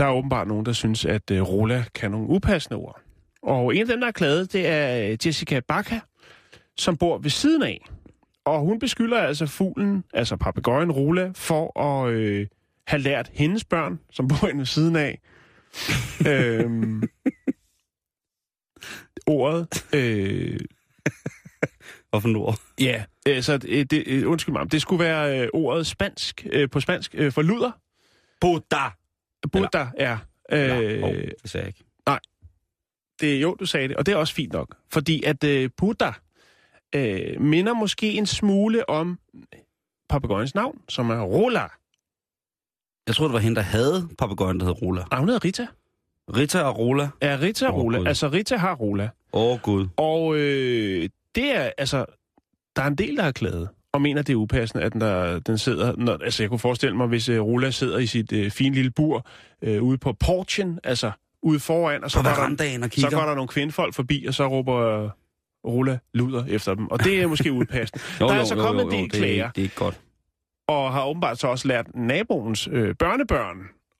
[0.00, 3.00] der er åbenbart nogen, der synes, at øh, Rola kan nogle upassende ord.
[3.42, 6.00] Og en af dem, der er klaget, det er Jessica Baca,
[6.76, 7.86] som bor ved siden af.
[8.44, 12.46] Og hun beskylder altså fuglen, altså papegøjen Rola, for at øh,
[12.86, 15.20] have lært hendes børn, som bor inde ved siden af,
[16.32, 17.02] øhm,
[19.26, 19.86] ordet.
[19.94, 20.60] Øh,
[22.10, 22.60] Hvorfor ord?
[22.80, 27.14] ja, altså, det, øh, undskyld mig, det skulle være øh, ordet spansk, øh, på spansk
[27.14, 27.72] øh, for luder.
[28.40, 28.99] Buddha!
[29.48, 30.18] Buddha er...
[30.52, 31.84] Øh, oh, det sagde jeg ikke.
[33.20, 34.76] det, jo, du sagde det, og det er også fint nok.
[34.92, 36.10] Fordi at øh, Buddha
[36.94, 39.18] øh, minder måske en smule om
[40.08, 41.68] papegøjens navn, som er Rola.
[43.06, 45.04] Jeg tror det var hende, der havde papegøjen, der hed Rola.
[45.10, 45.66] Ah, hun hedder Rita.
[46.36, 47.08] Rita og Rola.
[47.22, 47.98] Ja, Rita Åh, Rola.
[47.98, 48.06] Gud.
[48.06, 49.10] Altså, Rita har Rola.
[49.32, 49.88] Åh, oh, Gud.
[49.96, 52.04] Og øh, det er, altså,
[52.76, 55.38] der er en del, der har klaget og mener, det er upassende, at den, der,
[55.38, 55.96] den sidder...
[55.96, 58.90] Når, altså, jeg kunne forestille mig, hvis øh, Rola sidder i sit øh, fine lille
[58.90, 59.26] bur
[59.62, 61.10] øh, ude på porchen, altså
[61.42, 63.10] ude foran, og så På går, der, og så kigger.
[63.10, 65.10] går der nogle kvindfolk forbi, og så råber øh,
[65.64, 66.86] Rola luder efter dem.
[66.86, 68.02] Og det er måske upassende.
[68.20, 69.58] Jo, der er jo, altså jo, kommet jo, en jo, del det er- klager, Det
[69.58, 70.00] er ikke godt.
[70.68, 73.56] og har åbenbart så også lært naboens øh, børnebørn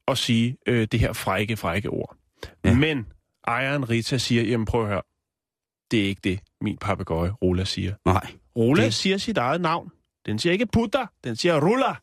[0.09, 2.16] at sige øh, det her frække, frække ord.
[2.64, 2.74] Ja.
[2.74, 3.07] Men
[3.46, 5.03] ejeren Rita siger, jamen prøv at høre,
[5.90, 7.94] det er ikke det, min papegøje Rola siger.
[8.05, 8.26] Nej.
[8.61, 9.90] Rola Det- siger sit eget navn.
[10.27, 11.94] Den siger ikke Putter, den siger Rulla.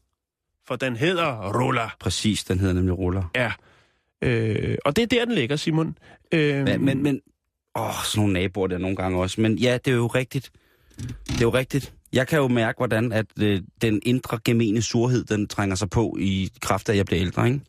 [0.67, 1.89] For den hedder Rulla.
[1.99, 3.21] Præcis, den hedder nemlig Rola.
[3.35, 3.51] Ja.
[4.21, 5.97] Øh, og det er der, den ligger, Simon.
[6.31, 7.21] Øh, Men, men, men
[7.75, 9.41] åh, sådan nogle naboer der nogle gange også.
[9.41, 10.51] Men ja, det er jo rigtigt.
[11.27, 11.93] Det er jo rigtigt.
[12.13, 16.17] Jeg kan jo mærke, hvordan at øh, den indre gemene surhed, den trænger sig på
[16.19, 17.59] i kraft af, at jeg bliver ældre, ikke?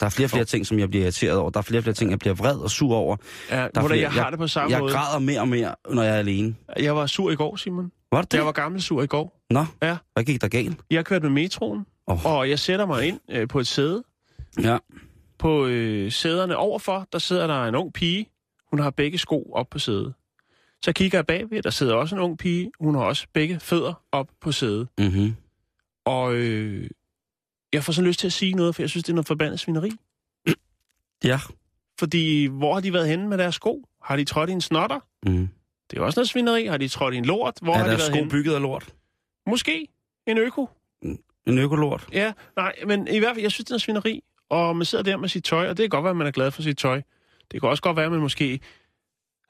[0.00, 1.50] Der er flere og flere ting, som jeg bliver irriteret over.
[1.50, 3.16] Der er flere flere ting, jeg bliver vred og sur over.
[3.50, 4.92] ja, Der er flere- jeg har det på samme jeg måde.
[4.92, 6.54] græder mere og mere, når jeg er alene.
[6.78, 7.92] Jeg var sur i går, Simon.
[8.12, 8.34] Var det?
[8.34, 9.42] Jeg var gammel sur i går.
[9.50, 9.96] Nå, Ja.
[10.12, 10.80] hvad gik der galt?
[10.90, 12.26] Jeg kørte med metroen, Åh.
[12.26, 14.04] og jeg sætter mig ind øh, på et sæde.
[14.62, 14.78] Ja.
[15.38, 18.28] På øh, sæderne overfor, der sidder der en ung pige.
[18.70, 20.14] Hun har begge sko op på sædet.
[20.84, 22.70] Så kigger jeg bagved, der sidder også en ung pige.
[22.80, 24.88] Hun har også begge fødder op på sædet.
[24.98, 25.34] Mm-hmm.
[26.04, 26.90] Og øh,
[27.72, 29.60] jeg får sådan lyst til at sige noget, for jeg synes, det er noget forbandet
[29.60, 29.90] svineri.
[31.24, 31.40] Ja.
[31.98, 33.84] Fordi hvor har de været henne med deres sko?
[34.02, 35.00] Har de trådt i en snotter?
[35.26, 35.48] Mm.
[35.94, 36.66] Det er også noget svineri.
[36.66, 37.54] Har de trådt i en lort?
[37.62, 38.30] Hvor Er har de der været sko henne?
[38.30, 38.86] bygget af lort?
[39.46, 39.88] Måske
[40.26, 40.68] en øko.
[41.46, 42.06] En økolort?
[42.12, 44.22] Ja, nej, men i hvert fald, jeg synes, det er noget svineri.
[44.50, 46.30] Og man sidder der med sit tøj, og det kan godt være, at man er
[46.30, 47.02] glad for sit tøj.
[47.52, 48.60] Det kan også godt være, at man måske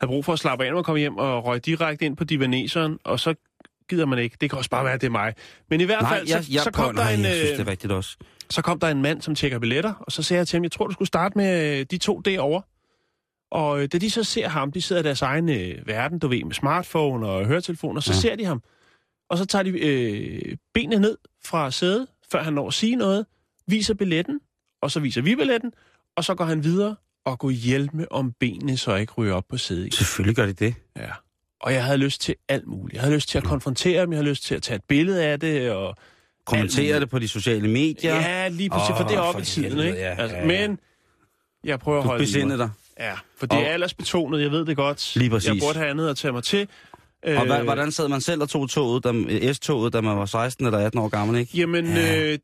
[0.00, 2.24] har brug for at slappe af, når man kommer hjem og røge direkte ind på
[2.24, 3.34] divaneseren, og så
[3.88, 4.36] gider man ikke.
[4.40, 5.34] Det kan også bare være, at det er mig.
[5.70, 7.50] Men i hvert Nej, fald, jeg, så, jeg, så, kom nej, der en, jeg synes,
[7.50, 8.16] det øh, er rigtigt også.
[8.50, 10.72] så kom der en mand, som tjekker billetter, og så sagde jeg til ham, jeg
[10.72, 12.62] tror, du skulle starte med øh, de to derovre.
[13.54, 16.28] Og øh, da de så ser ham, de sidder i deres egen øh, verden, du
[16.28, 18.18] ved, med smartphone og høretelefoner, så Ja.
[18.18, 18.62] ser de ham.
[19.28, 23.26] Og så tager de øh, benene ned fra sædet, før han når at sige noget,
[23.66, 24.40] viser billetten,
[24.82, 25.72] og så viser vi billetten,
[26.16, 29.56] og så går han videre og går hjælpe om benene, så ikke ryger op på
[29.56, 29.94] sædet.
[29.94, 30.74] Selvfølgelig gør de det.
[30.96, 31.10] Ja.
[31.60, 32.94] Og jeg havde lyst til alt muligt.
[32.94, 35.24] Jeg havde lyst til at konfrontere dem, jeg havde lyst til at tage et billede
[35.24, 35.96] af det, og
[36.46, 38.14] Kommentere det på de sociale medier.
[38.14, 39.98] Ja, lige præcis, Åh, for det er oppe i tiden, ikke?
[39.98, 40.66] ja, altså, ja, ja.
[40.66, 40.78] Men
[41.64, 42.58] jeg prøver at Du holde i besinde mig.
[42.58, 42.70] dig.
[43.00, 45.16] Ja, for det Og- er aldersbetonet, jeg ved det godt.
[45.16, 45.48] Lige præcis.
[45.48, 46.68] Jeg burde have andet at tage mig til.
[47.26, 49.12] Og hvad, Øh, hvordan sad man selv og tog toget, da,
[49.52, 51.58] S-toget, da man var 16 eller 18 år gammel, ikke?
[51.58, 52.32] Jamen, Ja.
[52.32, 52.38] øh,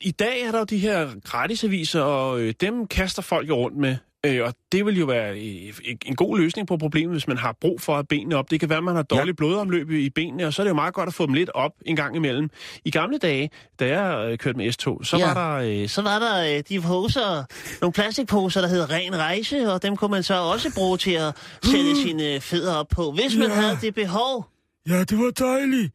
[0.00, 3.76] i dag er der jo de her gratisaviser, og øh, dem kaster folk jo rundt
[3.76, 3.96] med.
[4.26, 5.72] Øh, og det vil jo være øh,
[6.06, 8.50] en god løsning på problemet, hvis man har brug for at benene op.
[8.50, 9.32] Det kan være, at man har dårligt ja.
[9.36, 11.72] blodomløb i benene, og så er det jo meget godt at få dem lidt op
[11.86, 12.50] en gang imellem.
[12.84, 15.28] I gamle dage, da jeg øh, kørte med S-tog, så Ja.
[15.28, 15.34] ja.
[15.34, 15.82] var der...
[15.82, 17.44] Øh, Så var der øh, de poser,
[17.80, 21.36] nogle plastikposer, der hed Ren Rejse, og dem kunne man så også bruge til at
[21.64, 23.54] sætte sine fødder op på, hvis man Ja.
[23.54, 24.46] havde det behov.
[24.88, 25.92] Ja, det var dejligt.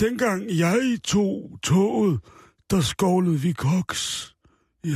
[0.00, 2.20] Dengang jeg tog toget,
[2.70, 4.34] der skovlede vi koks.
[4.84, 4.90] Ja.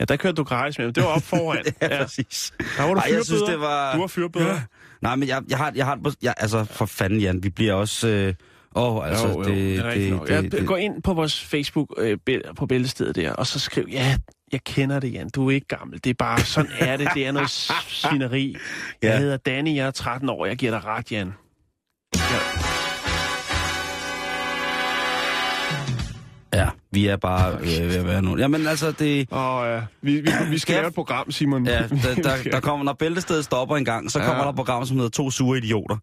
[0.00, 0.92] Ja, der kørte du gratis med.
[0.92, 1.64] Det var op foran.
[1.82, 2.52] Ja, præcis.
[2.76, 3.94] Der var du Ej, jeg synes, det var...
[3.94, 4.46] Du var fyrbøder.
[4.54, 4.60] Ja.
[5.02, 8.08] Nej, men jeg, jeg har, jeg har jeg, altså for fanden, Jan, vi bliver også...
[8.08, 8.34] Øh,
[8.76, 10.26] åh, altså, jo, jo, det, det, er nok.
[10.28, 12.18] det, Ja, det, det, Gå ind på vores Facebook øh,
[12.56, 14.16] på bæltestedet der, og så skriv, ja,
[14.52, 15.28] jeg kender det, Jan.
[15.28, 16.04] Du er ikke gammel.
[16.04, 17.08] Det er bare, sådan er det.
[17.14, 18.56] Det er noget svineri.
[19.02, 19.18] Jeg Ja.
[19.18, 20.46] hedder Danny, jeg er 13 år.
[20.46, 21.32] Jeg giver dig ret, Jan.
[22.16, 22.20] Ja,
[26.92, 28.38] vi er bare øh, ved at være nu.
[28.38, 29.28] Jamen altså, det...
[29.30, 31.66] Og ja, vi, vi, vi skal lave et program, Simon.
[31.66, 34.26] Ja, der, der, der kommer, når bæltestedet stopper en gang, så Ja.
[34.26, 35.96] kommer der et program, som hedder To Sure Idioter.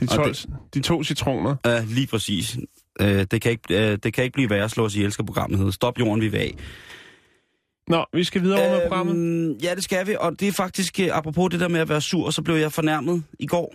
[0.00, 0.34] de, og 12,
[0.74, 1.56] de to citroner.
[1.66, 2.56] Ja, lige præcis.
[3.00, 5.26] Øh, det, kan ikke, øh, det kan ikke blive værre at slå os ihjel, skal
[5.26, 5.72] programmet hedde.
[5.72, 6.54] Stop jorden, vi vil af.
[7.88, 9.16] Nå, vi skal videre over med programmet.
[9.16, 11.88] Øhm, ja, det skal vi, og det er faktisk, øh, apropos det der med at
[11.88, 13.74] være sur, så blev jeg fornærmet i går.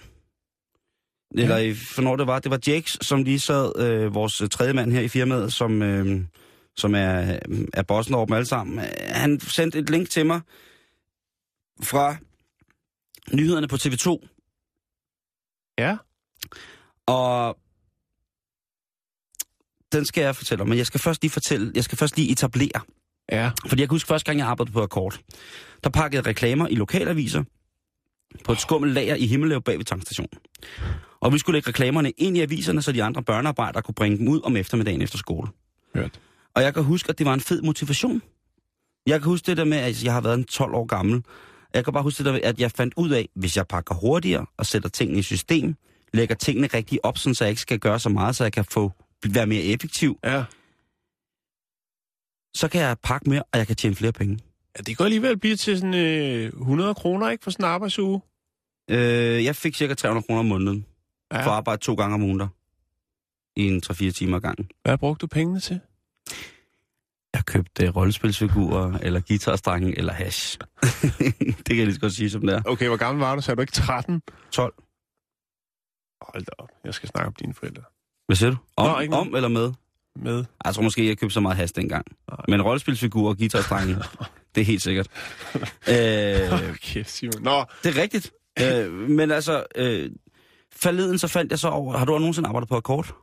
[1.38, 4.74] Eller i, for når det var, det var Jakes, som lige sad, øh, vores tredje
[4.74, 6.22] mand her i firmaet, som, øh,
[6.78, 7.40] som er,
[7.74, 8.80] er bossen over dem alle sammen.
[9.00, 10.42] Han sendte et link til mig
[11.84, 12.16] fra
[13.34, 14.28] nyhederne på TV2,
[15.80, 15.98] Ja.
[17.06, 17.58] og
[19.92, 22.32] den skal jeg fortælle om, men jeg skal først lige fortælle, jeg skal først lige
[22.32, 22.82] etablere,
[23.32, 23.52] Ja.
[23.68, 25.20] fordi jeg kan huske første gang, jeg arbejdede på Akkord,
[25.84, 27.44] der pakkede reklamer i lokalaviser
[28.46, 30.40] på et skummelt lager i Himmelev bag ved tankstationen.
[31.20, 34.28] Og vi skulle lægge reklamerne ind i aviserne, så de andre børnearbejdere kunne bringe dem
[34.28, 35.48] ud om eftermiddagen efter skole.
[35.96, 36.20] Hørt.
[36.58, 38.22] Og jeg kan huske, at det var en fed motivation.
[39.08, 41.24] Jeg kan huske det der med, at jeg har været en 12 år gammel.
[41.74, 43.96] Jeg kan bare huske det der med, at jeg fandt ud af, hvis jeg pakker
[43.96, 45.76] hurtigere og sætter tingene i system,
[46.14, 48.92] lægger tingene rigtig op, så jeg ikke skal gøre så meget, så jeg kan få
[49.34, 50.44] være mere effektiv, Ja.
[52.54, 54.40] så kan jeg pakke mere, og jeg kan tjene flere penge.
[54.78, 54.82] ja.
[54.82, 58.22] Det kan alligevel blive til sådan øh, 100 kroner, ikke, for sådan en arbejdsuge.
[58.90, 60.86] Øh, jeg fik cirka 300 kroner om måneden
[61.32, 61.38] Ja.
[61.46, 62.48] for at arbejde to gange om ugen der.
[63.56, 64.70] I en 3-4 timer ad gangen.
[64.84, 65.80] Hvad brugte du pengene til?
[67.58, 70.58] Jeg købte rollespilsfigurer, eller guitarstrenge, eller hash.
[70.84, 72.62] det kan jeg lige så godt sige, som det er.
[72.66, 73.42] Okay, hvor gammel var du?
[73.42, 74.22] Sagde du ikke 13?
[74.52, 74.74] 12.
[76.22, 76.70] Hold da op.
[76.86, 77.84] Jeg skal snakke om dine forældre.
[78.28, 78.58] Hvad siger du?
[78.78, 79.74] Om, Nå, ikke om eller med?
[80.16, 80.46] Med.
[80.66, 82.06] Jeg tror måske, jeg købte så meget hash dengang.
[82.32, 82.46] Nej.
[82.48, 83.96] Men rollespilsfigurer og guitarstrenge,
[84.56, 85.08] det er helt sikkert.
[85.92, 87.42] øh, Okay, Simon.
[87.44, 88.32] Nå, det er rigtigt.
[88.62, 90.12] øh, men altså, øh,
[90.76, 91.98] forleden så fandt jeg så over...
[91.98, 93.16] Har du nogensinde arbejdet på akkord?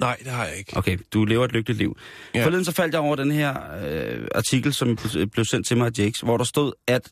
[0.00, 0.76] Nej, det har jeg ikke.
[0.76, 1.98] Okay, du lever et lykkeligt liv.
[2.34, 2.44] Ja.
[2.44, 4.96] Forleden så faldt jeg over den her øh, artikel, som
[5.32, 7.10] blev- sendt til mig af Jakes, hvor der stod, at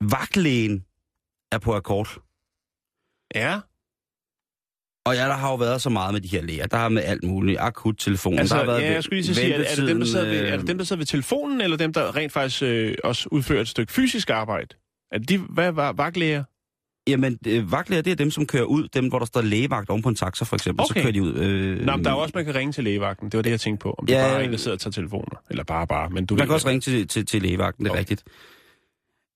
[0.00, 0.84] vagtlægen
[1.52, 2.08] er på akkord.
[3.34, 3.60] Ja.
[5.06, 6.66] Og ja, der har jo været så meget med de her læger.
[6.66, 7.58] Der har med alt muligt.
[7.60, 8.38] Akut telefon.
[8.38, 10.06] Altså, der har været ja, jeg skulle lige sige, er det, er, det dem, der
[10.06, 12.94] sidder ved, er det dem, der sidder ved telefonen, eller dem, der rent faktisk øh,
[13.04, 14.68] også udfører et stykke fysisk arbejde?
[15.12, 16.44] Er det de, hvad var vagtlæger?
[17.08, 18.88] Jamen, øh, vagtlæger, det er dem, som kører ud.
[18.88, 20.82] Dem, hvor der står lægevagt oven på en taxa, for eksempel.
[20.90, 21.00] Okay.
[21.00, 21.34] Så kører de ud.
[21.34, 23.30] Øh, Nå, men der er jo også, man kan ringe til lægevagten.
[23.30, 23.94] Det var det, jeg tænkte på.
[23.98, 25.42] Om det Ja, bare er en, der sidder og tager telefoner.
[25.50, 26.10] Eller bare, bare.
[26.10, 28.00] Men du Man ved, kan også ringe til, til, til lægevagten, det er Okay.
[28.00, 28.24] rigtigt.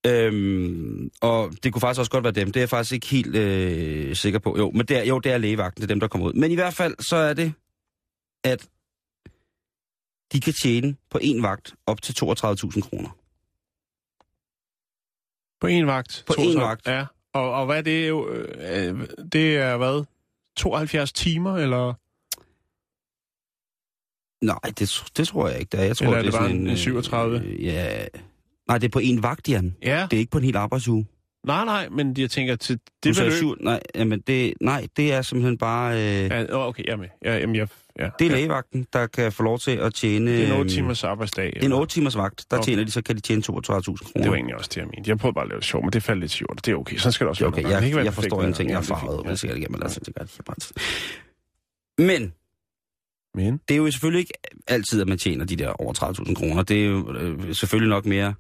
[0.07, 2.47] Øhm, og det kunne faktisk også godt være dem.
[2.47, 4.55] Det er jeg faktisk ikke helt øh, sikker på.
[4.59, 6.33] Jo, men det er, jo, det er lægevagten, det er dem, der kommer ud.
[6.33, 7.53] Men i hvert fald, så er det,
[8.45, 8.69] at
[10.33, 13.17] de kan tjene på en vagt op til 32.000 kroner.
[15.61, 16.25] På en vagt.
[16.27, 16.87] På så- vagt.
[16.89, 17.05] Ja.
[17.35, 18.29] Og, og hvad er det jo?
[18.33, 20.05] Øh, det er hvad?
[20.57, 21.95] 72 timer, eller,
[24.45, 25.85] Nej, det, det tror jeg ikke, det er.
[25.85, 27.39] Jeg tror, Eller er det er det bare sådan en- en 37?
[27.47, 28.07] Øh, ja.
[28.69, 29.77] Nej, det er på en vagt, Jan.
[29.83, 30.07] Ja.
[30.11, 31.07] Det er ikke på en hel arbejdsuge.
[31.47, 33.33] Nej, nej, men jeg tænker til det beløb...
[33.33, 35.95] syv, nej, jamen det, nej, det er simpelthen bare...
[35.95, 36.47] Øh, ja.
[36.69, 37.09] Okay, jeg er med.
[37.25, 37.69] Ja, jamen, jeg,
[38.01, 38.37] ja, Det er ja.
[38.37, 40.31] lægevagten, der kan få lov til at tjene...
[40.31, 41.53] Det er en 8 øhm, timers arbejdsdag.
[41.55, 42.47] Det er en 8 timers vagt.
[42.51, 42.63] Der Okay.
[42.63, 42.71] okay.
[42.71, 43.83] tjener de, så kan de tjene 32.000 kroner.
[44.15, 45.11] Det var egentlig også det, jeg mente.
[45.11, 46.67] Jeg prøvede bare at lave det sjovt, men det faldt lidt sjovt.
[46.67, 46.97] Det er okay.
[46.97, 47.59] Sådan skal det også er være.
[47.61, 48.71] okay, jeg, være jeg perfekt, forstår ingenting.
[48.71, 49.81] Jeg er farvet, men det skal jeg igennem.
[49.81, 50.73] Lad os det gør det.
[51.99, 52.33] Men
[53.35, 54.33] Men, det er jo selvfølgelig ikke
[54.69, 55.93] altid, at man tjener de der over
[56.29, 56.63] 30.000 kroner.
[56.63, 58.35] Det er jo øh, selvfølgelig nok mere...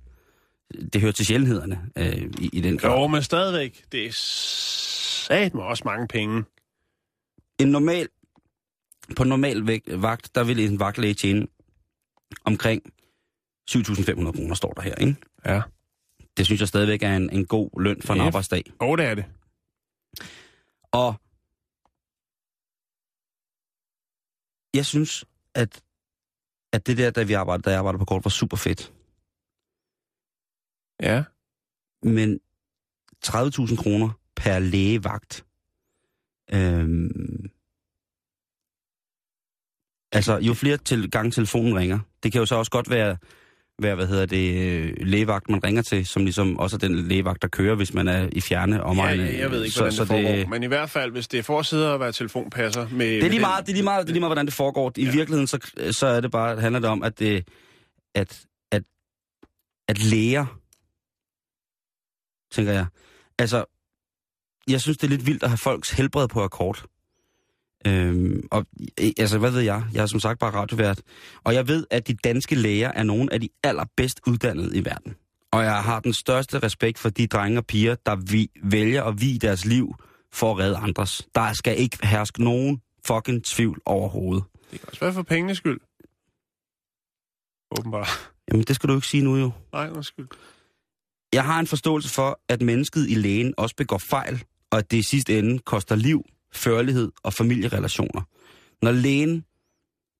[0.93, 2.99] Det hører til sjældenhederne øh, i, i den grad.
[2.99, 6.45] jo, men stadigvæk, det er sat med også mange penge.
[7.59, 8.09] En normal...
[9.17, 11.47] På normal vagt, der vil en vagtlæge tjene
[12.45, 12.83] omkring
[13.71, 15.17] 7.500 kroner, står der her, ikke?
[15.45, 15.63] Ja.
[16.37, 18.27] Det synes jeg stadigvæk er en, en god løn for en Ja.
[18.27, 18.73] arbejdsdag.
[18.81, 19.25] Og det er det.
[20.93, 21.15] Og
[24.75, 25.83] jeg synes, at,
[26.73, 28.93] at det der, da, vi arbejdede, da jeg arbejdede på kort, var super fedt.
[31.03, 31.25] Ja.
[32.03, 32.41] Men
[33.27, 35.47] 30.000 kroner per lægevagt.
[36.53, 37.51] Øhm,
[40.13, 43.17] altså, jo flere til gange telefonen ringer, det kan jo så også godt være,
[43.83, 47.43] være hvad hedder det, øh, lægevagt, man ringer til, som ligesom også er den lægevagt,
[47.43, 49.21] der kører, hvis man er i fjerne omegn.
[49.21, 50.49] ja, jeg ved ikke, hvordan det foregår.
[50.49, 53.07] Men i hvert fald, hvis det er for at sidde og være telefonpasser med...
[53.07, 54.93] Det er lige meget, det er lige meget, det er lige meget hvordan det foregår.
[54.97, 55.11] I ja.
[55.11, 55.59] virkeligheden, så,
[55.91, 57.49] så er det bare, handler det om, at, det,
[58.15, 58.41] at,
[58.73, 58.83] at,
[59.89, 60.47] at læger,
[62.53, 62.87] tænker jeg,
[63.39, 63.65] altså,
[64.69, 66.85] jeg synes, det er lidt vildt at have folks helbred på akkord.
[67.87, 68.67] Øhm, og
[69.19, 69.85] altså, hvad ved jeg?
[69.93, 71.03] Jeg er som sagt bare radiovært.
[71.45, 75.15] Og jeg ved, at de danske læger er nogle af de allerbedst uddannede i verden.
[75.53, 79.21] Og jeg har den største respekt for de drenge og piger, der vi, vælger at
[79.21, 79.95] vie deres liv
[80.33, 81.29] for at redde andres.
[81.35, 84.45] Der skal ikke herske nogen fucking tvivl overhovedet.
[84.71, 85.81] Det kan også være for pengenes skyld.
[87.79, 88.09] Åbenbart.
[88.49, 89.51] Jamen, det skal du ikke sige nu jo.
[89.73, 90.29] Nej, undskyld.
[91.33, 94.97] Jeg har en forståelse for, at mennesket i lægen også begår fejl, og at det
[94.97, 96.25] i sidste ende koster liv.
[96.53, 98.23] Førlighed og familierelationer.
[98.83, 99.45] Når lægen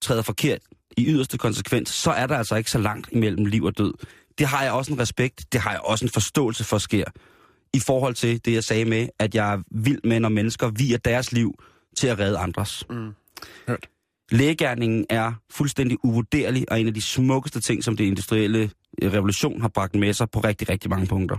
[0.03, 0.61] træder forkert
[0.97, 3.95] i yderste konsekvens, så er der altså ikke så langt imellem liv og død.
[4.39, 7.05] Det har jeg også en respekt, det har jeg også en forståelse for sker.
[7.75, 10.99] I forhold til det, jeg sagde med, at jeg er vild med, når mennesker viger
[10.99, 11.55] deres liv
[11.97, 12.85] til at redde andres.
[12.91, 13.11] Mm.
[13.69, 13.89] Hørt.
[14.31, 18.71] Lægegærningen er fuldstændig uvurderlig og en af de smukkeste ting, som det industrielle
[19.03, 21.37] revolution har bragt med sig på rigtig, rigtig mange punkter.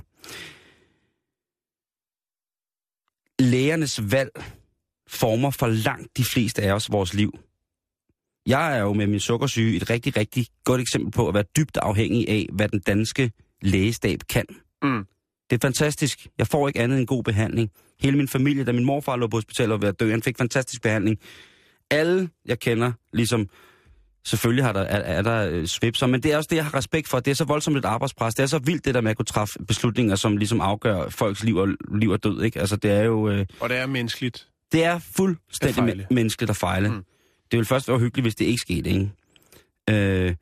[3.39, 4.31] Lægernes valg
[5.11, 7.39] former for langt de fleste af os vores liv.
[8.47, 11.77] Jeg er jo med min sukkersyge et rigtig, rigtig godt eksempel på at være dybt
[11.77, 14.45] afhængig af, hvad den danske lægestab kan.
[14.83, 15.05] Mm.
[15.49, 16.27] Det er fantastisk.
[16.37, 17.69] Jeg får ikke andet end god behandling.
[18.01, 20.23] Hele min familie, da min morfar lå på hospitalet og var ved at dø, han
[20.23, 21.17] fik fantastisk behandling.
[21.91, 23.49] Alle, jeg kender, ligesom...
[24.25, 26.73] Selvfølgelig har der, er, er der øh, svipser, men det er også det, jeg har
[26.73, 27.19] respekt for.
[27.19, 28.35] Det er så voldsomt et arbejdspres.
[28.35, 31.43] Det er så vildt, det der med at kunne træffe beslutninger, som ligesom afgør folks
[31.43, 32.43] liv og, liv og død.
[32.43, 32.59] Ikke?
[32.59, 33.29] Altså, det er jo...
[33.29, 34.47] Øh, Og det er menneskeligt.
[34.71, 35.95] Det er fuldstændig fejle.
[35.95, 36.89] men- menneskeligt at fejle.
[36.89, 36.95] Mm.
[37.51, 39.11] Det ville først være hyggeligt, hvis det ikke skete, ikke?
[39.89, 40.35] Øh,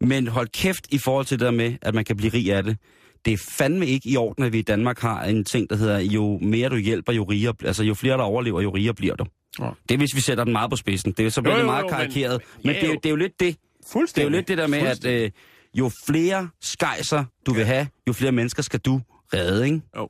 [0.00, 2.62] men hold kæft i forhold til det der med, at man kan blive rig af
[2.64, 2.76] det.
[3.24, 5.98] Det er fandme ikke i orden, at vi i Danmark har en ting, der hedder,
[5.98, 9.24] jo mere du hjælper, jo rigere, altså jo flere der overlever, jo rigere bliver du.
[9.60, 9.70] Ja.
[9.88, 11.12] Det er, hvis vi sætter den meget på spidsen.
[11.12, 12.42] Det er så Jo, bliver det jo, meget jo, men- karikeret.
[12.64, 12.98] Men, ja, det, er jo, jo.
[13.02, 13.56] det er jo lidt det.
[13.94, 15.30] Det er jo lidt det der med, at øh,
[15.74, 19.00] jo flere skejser du vil have, jo flere mennesker skal du
[19.34, 19.80] redde, ikke?
[19.96, 20.08] Jo.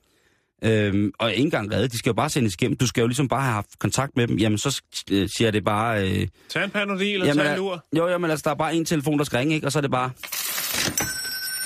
[0.65, 2.77] Øhm, og ikke engang redde, de skal jo bare sendes igennem.
[2.77, 4.37] Du skal jo ligesom bare have haft kontakt med dem.
[4.37, 6.09] Jamen, så øh, siger det bare...
[6.11, 7.85] Øh, Tag en panodil og Jamen, tag en al- lur.
[7.97, 9.67] jo, jo, men altså, der er bare en telefon, der skal ringe, ikke?
[9.67, 10.11] Og så er det bare...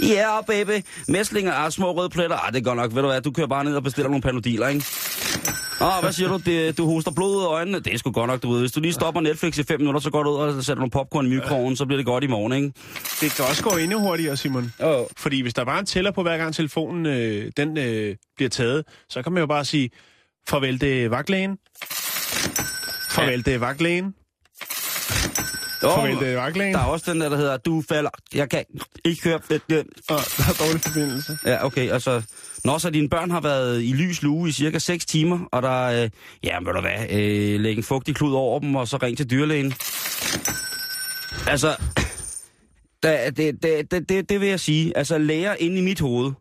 [0.03, 0.85] Ja, yeah, baby.
[1.09, 2.37] Mæslinger er små røde pletter.
[2.37, 2.95] Ah, det er godt nok.
[2.95, 4.85] Ved du hvad, du kører bare ned og bestiller nogle panodiler, ikke?
[5.83, 6.37] Åh, hvad siger du?
[6.37, 7.81] Det, du hoster blod ud af øjnene.
[7.81, 8.61] Det er sgu godt nok, du ved.
[8.61, 10.91] Hvis du lige stopper Netflix i fem minutter, så går du ud og sætter nogle
[10.91, 12.73] popcorn i mikroovnen, så bliver det godt i morgen, ikke?
[13.21, 14.73] Det kan også gå endnu hurtigere, Simon.
[14.81, 15.05] Oh.
[15.17, 18.49] Fordi hvis der bare er en tæller på, hver gang telefonen øh, den, øh, bliver
[18.49, 19.91] taget, så kan man jo bare sige,
[20.49, 21.59] farvel det vagtlægen.
[23.11, 24.15] Farvel det er vagtlægen.
[25.83, 26.75] Det er vagtlægen.
[26.75, 28.11] Der er også den der, der hedder, du falder.
[28.35, 28.65] Jeg kan
[29.05, 29.41] ikke høre...
[29.49, 29.79] Det, det.
[30.09, 31.39] Og der er dårlig forbindelse.
[31.47, 32.23] Ja, okay, altså...
[32.65, 35.89] Når så dine børn har været i lys lue i cirka 6 timer, og der
[35.89, 36.05] er...
[36.05, 36.11] Øh,
[36.45, 39.31] ja, ved du hvad, øh, læg en fugtig klud over dem, og så ring til
[39.31, 39.75] dyrlægen.
[41.49, 41.77] Altså...
[43.03, 44.97] Da, det, det, det, det, det vil jeg sige.
[44.97, 46.33] Altså, læger inde i mit hoved,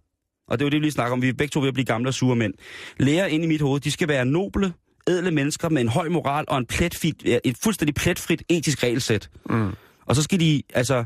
[0.47, 1.73] og det er jo det, vi lige snakker om, vi er begge to ved at
[1.73, 2.53] blive gamle og sure mænd.
[2.99, 4.73] Læger inde i mit hoved, de skal være noble,
[5.07, 9.29] ædle mennesker med en høj moral og en pletfrit, et fuldstændig pletfrit etisk regelsæt.
[9.49, 9.71] Mm.
[10.05, 11.05] Og så skal de, altså,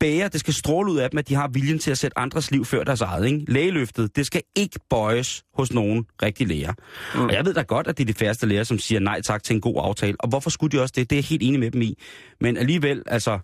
[0.00, 2.50] bære, det skal stråle ud af dem, at de har viljen til at sætte andres
[2.50, 3.26] liv før deres eget.
[3.26, 3.52] Ikke?
[3.52, 6.72] Lægeløftet, det skal ikke bøjes hos nogen rigtige læger.
[7.14, 7.20] Mm.
[7.20, 9.42] Og jeg ved da godt, at det er de færreste læger, som siger nej tak
[9.42, 10.16] til en god aftale.
[10.20, 11.10] Og hvorfor skulle de også det?
[11.10, 11.98] Det er jeg helt enig med dem i.
[12.40, 13.38] Men alligevel, altså,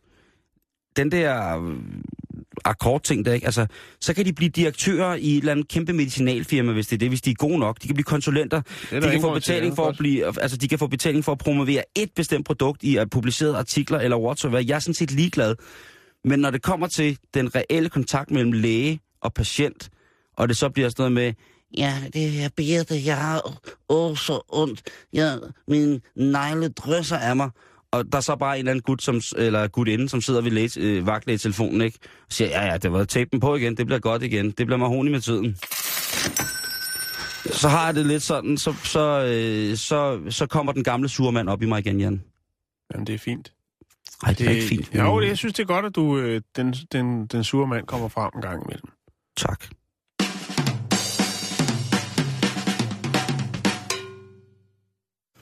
[0.96, 1.56] den der
[2.64, 3.46] akkordting der, ikke?
[3.46, 3.66] Altså,
[4.00, 7.08] så kan de blive direktører i et eller andet kæmpe medicinalfirma, hvis det er det,
[7.08, 7.82] hvis de er gode nok.
[7.82, 8.60] De kan blive konsulenter.
[8.90, 11.38] De kan få betaling ja, for at blive, altså de kan få betaling for at
[11.38, 14.58] promovere et bestemt produkt i at publicerede artikler eller whatsoever.
[14.58, 15.54] Jeg er sådan set ligeglad.
[16.24, 19.90] Men når det kommer til den reelle kontakt mellem læge og patient,
[20.36, 21.32] og det så bliver sådan noget med,
[21.76, 23.02] Ja, det er Birte.
[23.04, 24.82] Jeg har åh så ondt.
[25.12, 27.50] Jeg, min negle drysser af mig.
[27.92, 30.50] Og der er så bare en eller anden gut, som, eller gutinde, som sidder ved
[30.50, 31.98] læge, øh, vagtlægetelefonen, ikke?
[32.02, 34.66] Og siger, ja, ja, det var tape den på igen, det bliver godt igen, det
[34.66, 35.56] bliver mahoni med tiden.
[37.52, 41.48] Så har jeg det lidt sådan, så, så, øh, så, så kommer den gamle surmand
[41.48, 42.22] op i mig igen, Jan.
[42.92, 43.52] Jamen, det er fint.
[44.22, 44.94] Ej, det er ikke fint.
[44.94, 47.86] Jo, det, jeg synes, det er godt, at du, øh, den, den, den sure mand
[47.86, 48.90] kommer frem en gang imellem.
[49.36, 49.64] Tak.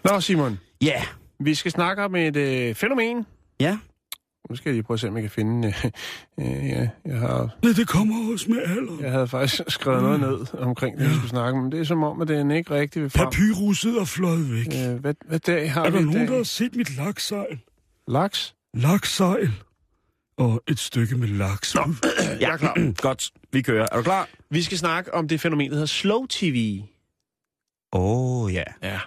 [0.05, 0.59] Nå, Simon.
[0.83, 1.05] Ja,
[1.41, 3.27] Vi skal snakke om et øh, fænomen.
[3.61, 3.79] ja.
[4.51, 5.69] Nu skal jeg lige prøve at se, om jeg kan finde...
[5.69, 5.85] Øh,
[6.41, 8.93] øh, ja, jeg, har, Ja, det kommer også med alder.
[9.01, 11.63] jeg havde faktisk skrevet noget ned omkring det, vi skulle snakke om.
[11.63, 13.25] Men det er som om, at den ikke rigtig vil frem.
[13.31, 14.67] Papyrusset er fløjet væk.
[14.67, 16.29] Øh, hvad, hvad dag har er vi der nogen, dag?
[16.29, 17.59] der har set mit laksejl?
[18.09, 18.55] Laks?
[18.75, 19.51] Laksejl.
[20.39, 21.75] Og et stykke med laks.
[21.75, 21.83] Nå.
[22.41, 22.93] Jeg er klar.
[23.09, 23.87] Godt, vi kører.
[23.93, 24.29] Er du klar?
[24.51, 26.83] Vi skal snakke om det fænomen, der hedder slow tv.
[27.93, 28.65] Åh, oh, ja.
[28.83, 29.01] Ja.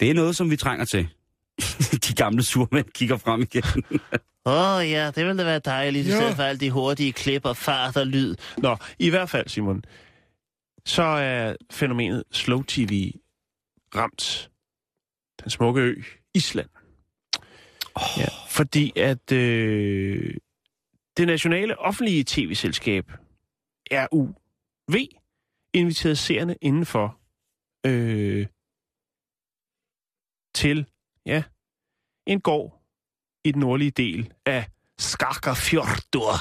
[0.00, 1.08] Det er noget, som vi trænger til.
[2.08, 3.62] De gamle surmænd kigger frem igen.
[4.46, 6.16] Åh oh, ja, det ville da være dejligt, i Ja.
[6.16, 8.34] stedet for alle de hurtige klip og fart og lyd.
[8.58, 9.84] Nå, i hvert fald, Simon,
[10.86, 13.12] så er fænomenet slow tv
[13.96, 14.50] ramt
[15.42, 16.02] den smukke ø
[16.34, 16.68] Island.
[17.94, 18.02] Oh.
[18.18, 20.34] Ja, fordi at øh,
[21.16, 23.12] det nationale offentlige tv-selskab
[23.92, 24.96] RUV
[25.74, 27.18] inviterede seerne indenfor
[27.86, 28.46] øh,
[30.54, 30.86] til
[31.26, 31.42] ja,
[32.26, 32.82] en gård
[33.44, 34.66] i den nordlige del af
[34.98, 36.32] Skarkarfjordur.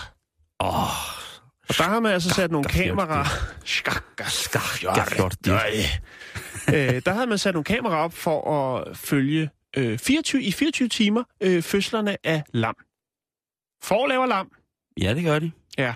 [0.59, 0.89] Åh, oh,
[1.69, 3.25] Og der har man altså sat nogle kameraer...
[3.65, 4.23] Skakka,
[6.67, 10.89] øh, der havde man sat nogle kameraer op for at følge øh, 24, i 24
[10.89, 12.75] timer øh, fødslerne af lam.
[13.83, 14.51] For laver lam.
[15.01, 15.51] Ja, det gør de.
[15.77, 15.93] Ja.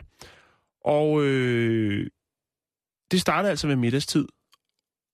[0.85, 2.07] Og øh,
[3.11, 4.27] det startede altså ved middagstid.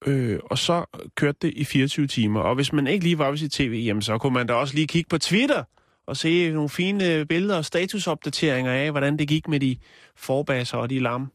[0.06, 0.84] Øh, og så
[1.16, 2.40] kørte det i 24 timer.
[2.40, 4.74] Og hvis man ikke lige var ved sit tv, jamen, så kunne man da også
[4.74, 5.64] lige kigge på Twitter
[6.06, 9.76] og se nogle fine billeder og statusopdateringer af, hvordan det gik med de
[10.16, 11.32] forbasser og de lam.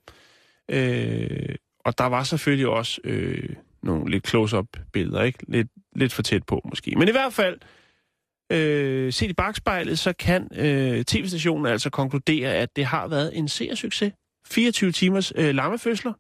[0.70, 1.56] Øh,
[1.86, 3.50] og der var selvfølgelig også øh,
[3.84, 5.40] nogle lidt close-up billeder, ikke?
[5.48, 6.96] Lidt, lidt for tæt på måske.
[6.96, 7.60] Men i hvert fald,
[8.52, 13.48] øh, set i bagspejlet, så kan øh, tv-stationen altså konkludere, at det har været en
[13.48, 14.14] seersucces.
[14.48, 16.14] 24 timers øh, lammefødsler.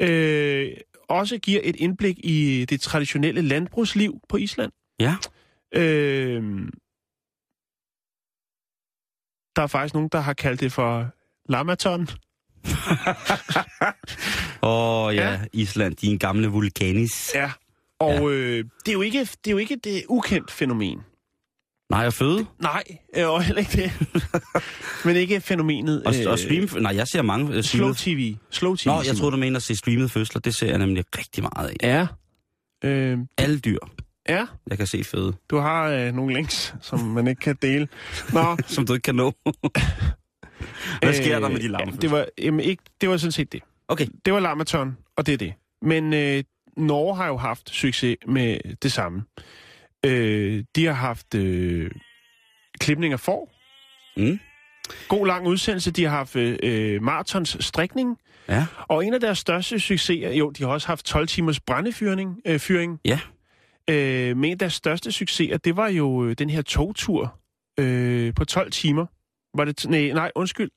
[0.00, 0.68] Øh,
[1.10, 4.72] også giver et indblik i det traditionelle landbrugsliv på Island.
[5.00, 5.16] Ja.
[5.74, 6.42] Øh,
[9.56, 11.10] der er faktisk nogen, der har kaldt det for
[11.48, 12.02] lamaton.
[14.62, 15.40] Åh oh, ja, Ja.
[15.52, 17.30] Island, din gamle vulkanis.
[17.34, 17.52] Ja.
[17.98, 18.30] Og ja.
[18.30, 21.00] Øh, det, er jo ikke, det er jo ikke det ukendt fænomen.
[21.90, 22.46] Nej, at føde.
[22.62, 22.82] Nej,
[23.16, 23.92] øh, og heller ikke det.
[25.04, 26.02] Men ikke fænomenet...
[26.04, 26.68] Og, og stream...
[26.82, 27.92] Nej, jeg ser mange uh, Slow.
[27.96, 28.34] TV.
[28.50, 28.86] Slow TV.
[28.86, 30.40] Nå, jeg tror du mener at se streamet fødsler.
[30.40, 31.76] Det ser jeg nemlig rigtig meget af.
[31.82, 32.06] Ja.
[32.88, 33.78] Øh, Alle dyr,
[34.28, 37.88] ja, jeg kan se føde, du har øh, nogle links, som man ikke kan dele.
[38.32, 39.32] Nå, som du ikke kan nå.
[41.02, 42.00] Hvad sker der med de Ja, lammefødsler?
[42.00, 43.60] det, var, jamen, ikke, det var sådan set det.
[43.88, 45.52] Okay, Det var Lamaton, og det er det.
[45.82, 46.44] Men øh,
[46.76, 49.22] Norge har jo haft succes med det samme.
[50.06, 51.90] Øh, de har haft øh,
[52.80, 53.52] klipning af får.
[54.16, 54.40] Mm.
[55.08, 55.90] God lang udsendelse.
[55.90, 58.18] De har haft øh, maratons strikning.
[58.48, 58.66] ja.
[58.88, 62.40] Og en af deres største succeser, jo, de har også haft 12 timers brændefyring.
[62.46, 63.00] Øh, fyring.
[63.04, 63.20] Ja.
[63.90, 67.40] Øh, men en af deres største succeser, det var jo øh, den her togtur
[67.78, 69.06] øh, på 12 timer.
[69.54, 69.90] Var det...
[69.90, 70.70] Nej, nej, undskyld.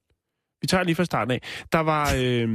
[0.61, 1.41] Vi tager lige fra starten af.
[1.71, 2.49] Der var øh,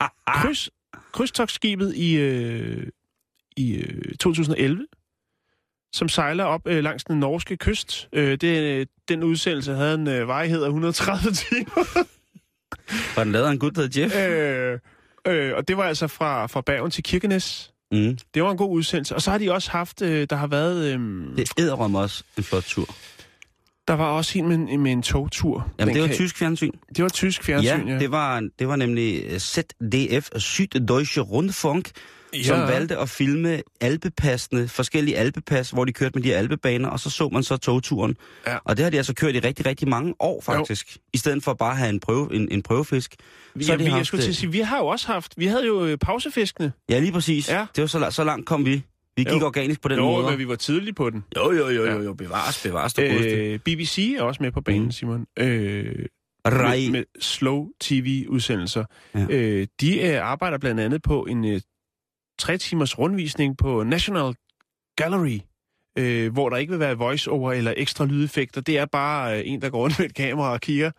[0.42, 0.70] kryds,
[1.12, 2.86] krydstogsskibet i, øh,
[3.56, 4.86] i øh, 2011,
[5.92, 8.08] som sejler op øh, langs den norske kyst.
[8.12, 12.04] Øh, det, den udsendelse havde en øh, varighed af 130 timer.
[13.16, 14.16] Var den lavet af en gut, der Jeff?
[14.16, 14.78] øh,
[15.26, 17.72] øh, og det var altså fra, fra Bergen til Kirkenes.
[17.92, 18.18] Mm.
[18.34, 19.14] Det var en god udsendelse.
[19.14, 21.00] Og så har de også haft, øh, der har været, øh,
[21.36, 22.94] Det æder også en flot tur.
[23.88, 25.72] der var også en med, med en togtur.
[25.78, 26.70] Jamen, det var kan- tysk fjernsyn.
[26.96, 27.92] Det var tysk fjernsyn, ja.
[27.92, 31.90] Ja, det var, det var nemlig ZDF, Süddeutsche Rundfunk,
[32.34, 32.42] ja.
[32.42, 37.00] som valgte at filme alpepassene, forskellige alpepas, hvor de kørte med de her alpebaner, og
[37.00, 38.16] så så man så togturen.
[38.46, 38.56] Ja.
[38.64, 40.96] Og det har de altså kørt i rigtig, rigtig mange år, faktisk.
[40.96, 41.00] Jo.
[41.14, 43.14] I stedet for bare at have en, prøve, en, en prøvefisk.
[43.54, 44.86] Vi, så ja, de vi, jeg haft, skulle til at øh, sige, vi har jo
[44.86, 46.72] også haft, vi havde jo øh, pausefiskene.
[46.90, 47.48] Ja, lige præcis.
[47.48, 47.66] Ja.
[47.76, 48.82] Det var så, så langt kom vi.
[49.16, 49.46] Vi gik Jo.
[49.46, 50.30] organisk på den jo, måde.
[50.30, 51.24] men vi var tidligt på den.
[51.36, 54.84] Jo, jo, jo, jo, jo, bevares, bevares, du øh, BBC er også med på banen,
[54.84, 54.90] Mm.
[54.90, 55.26] Simon.
[55.38, 55.86] Øh,
[56.46, 56.76] Rej.
[56.76, 58.84] med, med slow tv-udsendelser.
[59.14, 59.26] Ja.
[59.30, 61.60] Øh, de øh, arbejder blandt andet på en øh,
[62.38, 64.34] tre timers rundvisning på National
[64.96, 65.38] Gallery,
[65.98, 68.60] øh, hvor der ikke vil være voice-over eller ekstra lydeffekter.
[68.60, 70.90] Det er bare øh, en, der går rundt med et kamera og kigger,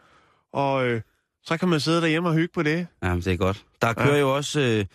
[0.54, 1.02] og øh,
[1.44, 2.88] så kan man sidde derhjemme og hygge på det.
[3.04, 3.64] Jamen, det er godt.
[3.82, 4.20] Der kører Ja.
[4.20, 4.60] jo også...
[4.60, 4.86] Øh,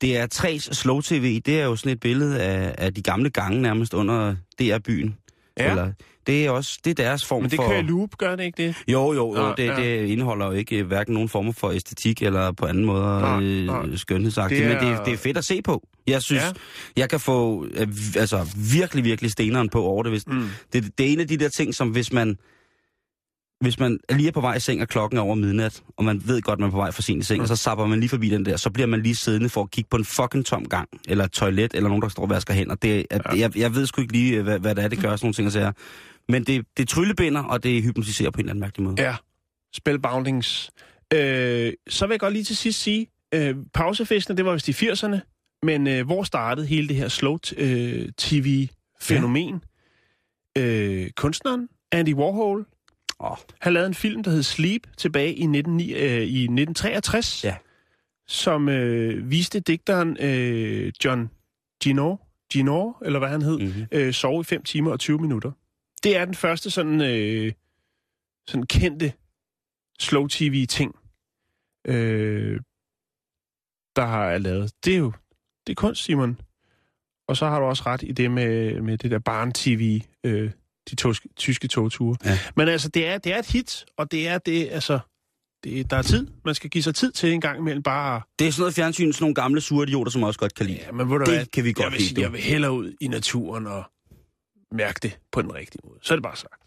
[0.00, 1.40] det er 3's Slow TV.
[1.40, 5.16] Det er jo sådan et billede af, af de gamle gange nærmest under DR-byen.
[5.58, 5.70] Ja.
[5.70, 5.92] Eller,
[6.26, 7.68] det er også det er deres form Men det for...
[7.68, 8.74] kører loop, gør det ikke det?
[8.88, 9.32] Jo, jo, jo.
[9.42, 9.76] Nå, det, ja.
[9.76, 13.40] det indeholder jo ikke øh, hverken nogen former for æstetik eller på anden måde Nå,
[13.40, 13.96] øh, nå.
[13.96, 14.64] skønhedsagtigt.
[14.64, 14.82] Det er-.
[14.82, 15.88] Men det, det er fedt at se på.
[16.06, 16.46] Jeg synes, Ja.
[16.46, 16.52] ja.
[16.96, 20.12] jeg kan få øh, altså, virkelig, virkelig steneren på over det.
[20.12, 20.48] Hvis, Mm.
[20.72, 20.98] det.
[20.98, 22.36] Det er en af de der ting, som hvis man
[23.62, 26.22] hvis man lige er på vej i seng, og klokken er over midnat, og man
[26.26, 27.42] ved godt, at man er på vej for sent i seng, Mm.
[27.42, 29.70] og så sapper man lige forbi den der, så bliver man lige siddende for at
[29.70, 32.54] kigge på en fucking tom gang, eller et toilet, eller nogen, der står og vasker
[32.54, 32.74] hænder.
[32.74, 33.38] Det, er, Ja.
[33.40, 35.46] jeg, jeg ved sgu ikke lige, hvad, hvad det er, det gør, sådan nogle ting
[35.46, 35.72] at sige.
[36.28, 39.02] Men det, det tryllebinder, og det hypnotiserer på en eller anden mærkelig måde.
[39.02, 39.16] Ja,
[39.74, 40.70] spellboundings.
[41.14, 44.72] Øh, så vil jeg godt lige til sidst sige, øh, pausefestene, det var vist i
[44.72, 45.18] 80'erne,
[45.62, 48.08] men øh, hvor startede hele det her slow øh?
[49.10, 49.50] Ja.
[50.58, 52.66] Øh, kunstneren Andy Warhol,
[53.22, 57.56] Åh, han lavede en film, der hed Sleep, tilbage i, 19, øh, i 1963, Ja.
[58.26, 61.30] som øh, viste digteren øh, John
[61.82, 62.16] Gino,
[62.52, 63.86] Gino, eller hvad han hed, mm-hmm.
[63.92, 65.52] øh, sove i 5 timer og 20 minutter.
[66.02, 67.52] Det er den første sådan, øh,
[68.46, 69.12] sådan kendte
[70.00, 70.94] slow tv-ting,
[71.86, 72.60] øh,
[73.96, 74.72] der har jeg lavet.
[74.84, 75.12] Det er jo
[75.66, 76.40] det er kunst, Simon.
[77.28, 80.50] Og så har du også ret i det med, med det der barn-tv, øh,
[80.90, 82.16] de toske, tyske togture.
[82.24, 82.38] Ja.
[82.56, 84.98] Men altså, det er, det er et hit, og det er det, altså...
[85.64, 86.26] Det, der er tid.
[86.44, 88.20] Man skal give sig tid til en gang imellem bare...
[88.38, 90.78] Det er sådan noget fjernsyn, sådan nogle gamle sure idioter, som også godt kan lide.
[90.86, 91.46] Ja, men ved du det hvad?
[91.46, 92.20] kan vi godt jeg vil, lide.
[92.20, 93.84] Jeg vil hellere ud i naturen og
[94.72, 95.98] mærke det på den rigtige måde.
[96.02, 96.62] Så er det bare sagt.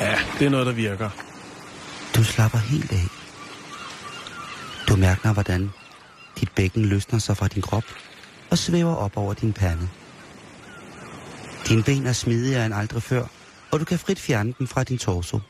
[0.00, 1.33] Ja, det er noget, der virker.
[2.34, 3.06] Slapper helt af.
[4.88, 5.70] Du mærker, hvordan
[6.40, 7.84] dit bækken løsner sig fra din krop
[8.50, 9.88] og svæver op over din pande.
[11.68, 13.26] Dine ben er smidigere end aldrig før,
[13.70, 15.40] og du kan frit fjerne dem fra din torso.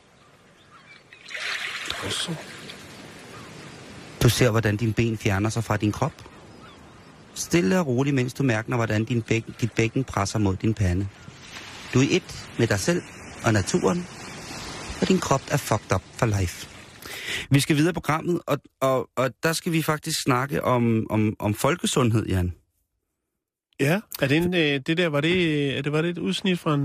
[4.23, 6.13] Du ser, hvordan dine ben fjerner sig fra din krop.
[7.35, 11.07] Stille og roligt, mens du mærker, hvordan din bækken, dit bækken presser mod din pande.
[11.93, 13.01] Du er et med dig selv
[13.43, 14.07] og naturen,
[15.01, 16.74] og din krop er fucked up for life.
[17.49, 21.35] Vi skal videre på programmet, og, og, og der skal vi faktisk snakke om, om,
[21.39, 22.53] om folkesundhed, Jan.
[23.79, 23.99] Ja.
[24.21, 26.73] Er det, en, øh, det der, var det, er det, var det et udsnit fra
[26.75, 26.81] en,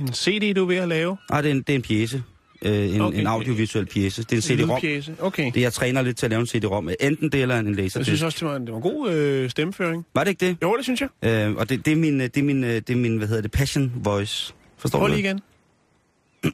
[0.00, 1.16] en CD, du er ved at lave?
[1.30, 2.22] Nej, det er en, det er en pjæse.
[2.62, 3.20] Øh, en, Okay.
[3.20, 4.22] en audiovisuel pjæse.
[4.22, 5.16] Det er en CD-ROM.
[5.26, 5.50] Okay.
[5.54, 6.88] Det jeg træner lidt til at lave en CD-ROM.
[7.00, 8.08] Enten det eller en Jeg laserdisk.
[8.08, 10.06] synes også, det var en, det var en god øh, stemmeføring.
[10.14, 10.56] Var det ikke det?
[10.62, 11.08] Jo, det synes jeg.
[11.48, 13.28] Øh, og det, det, er min, øh, det, er min, øh, det er min, hvad
[13.28, 14.54] hedder det, passion voice.
[14.78, 15.40] Forstår Prøv du lige det?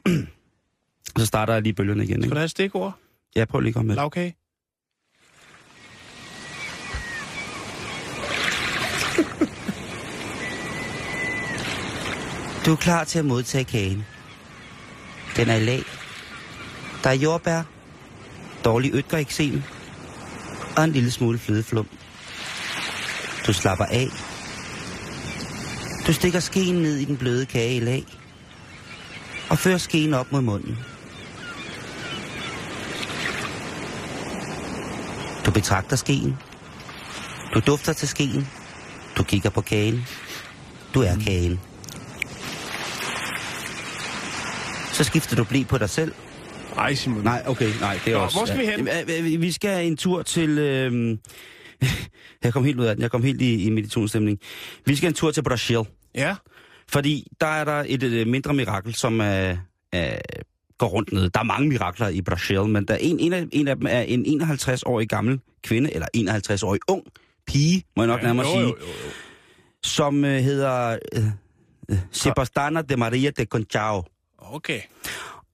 [0.07, 0.27] igen.
[1.17, 2.13] Så starter jeg lige bølgerne igen.
[2.15, 2.29] Skal Ikke?
[2.33, 2.97] du have et stikord?
[3.37, 3.95] Ja, prøv lige at komme med.
[3.95, 4.35] Lavkage?
[12.65, 14.05] Du er klar til at modtage kagen.
[15.35, 15.83] Den er i lag.
[17.03, 17.63] Der er jordbær,
[18.65, 19.63] dårlig ytgereksem
[20.77, 21.87] og en lille smule flødeflum.
[23.47, 24.07] Du slapper af.
[26.07, 28.05] Du stikker skeen ned i den bløde kage i lag
[29.49, 30.77] og fører skeen op mod munden.
[35.47, 36.37] Du betragter skeen.
[37.53, 38.47] Du dufter til skeen.
[39.17, 40.05] Du kigger på kagen.
[40.93, 41.59] Du er kagen.
[44.93, 46.13] Så skifter du blik på dig selv.
[46.77, 47.23] Ej, Simon.
[47.23, 48.37] Nej, okay, nej, det er Nå, også...
[48.37, 48.87] hvor skal vi hen?
[48.87, 50.49] Øh, øh, Vi skal en tur til...
[50.49, 51.17] Øh,
[52.43, 53.01] jeg kom helt ud af den.
[53.01, 54.39] Jeg kom helt i, i meditationsstemning.
[54.85, 55.79] Vi skal en tur til Brasil.
[56.15, 56.35] Ja.
[56.89, 59.57] Fordi der er der et, et mindre mirakel, som er,
[59.91, 60.19] er,
[60.77, 61.29] går rundt ned.
[61.29, 63.85] Der er mange mirakler i Brasil, men der er en, en, af, en af dem
[63.89, 67.03] er en 51-årig gammel kvinde, eller 51-årig ung
[67.47, 69.11] pige, må jeg nok ja nærmere jo, sige, jo, jo, jo.
[69.83, 71.23] som øh, hedder øh,
[71.89, 74.03] øh, Sebastiana de Maria de Conchao.
[74.37, 74.81] Okay.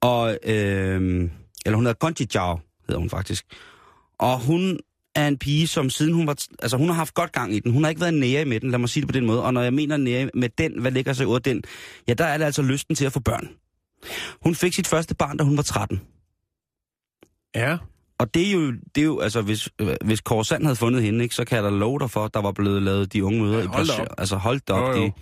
[0.02, 1.30] Og, øh,
[1.66, 3.46] eller hun hedder Conchi Chao, hedder hun faktisk.
[4.20, 4.80] Og hun
[5.16, 6.36] er en pige, som siden hun var...
[6.62, 7.72] Altså, hun har haft godt gang i den.
[7.72, 9.44] Hun har ikke været nære med den, lad mig sige det på den måde.
[9.44, 11.64] Og når jeg mener nære med den, hvad ligger sig ud af den?
[12.08, 13.50] Ja, der er det altså lysten til at få børn.
[14.44, 16.02] Hun fik sit første barn, da hun var 13.
[17.56, 17.78] Ja.
[18.18, 21.04] Og det er jo, det er jo altså, hvis, øh, hvis Kåre Sand havde fundet
[21.04, 23.24] hende, ikke, så kan jeg da love dig for, at der var blevet lavet de
[23.26, 24.02] unge møder Ja, i hold da Brasil.
[24.02, 24.16] op.
[24.18, 24.96] Altså, hold da op.
[24.96, 25.04] Jo, jo.
[25.06, 25.14] Det,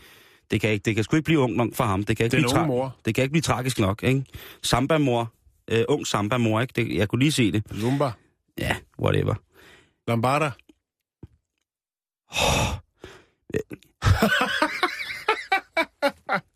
[0.51, 2.03] det, kan ikke, det kan sgu ikke blive ung nok for ham.
[2.03, 2.95] Det kan ikke, Den blive, mor.
[3.05, 4.25] det kan ikke blive tragisk nok, ikke?
[4.63, 5.33] Samba-mor.
[5.71, 6.73] Øh, ung samba-mor, ikke?
[6.75, 7.63] Det, jeg kunne lige se det.
[7.79, 8.11] Zumba.
[8.57, 9.35] Ja, whatever.
[10.07, 10.51] Lombarda.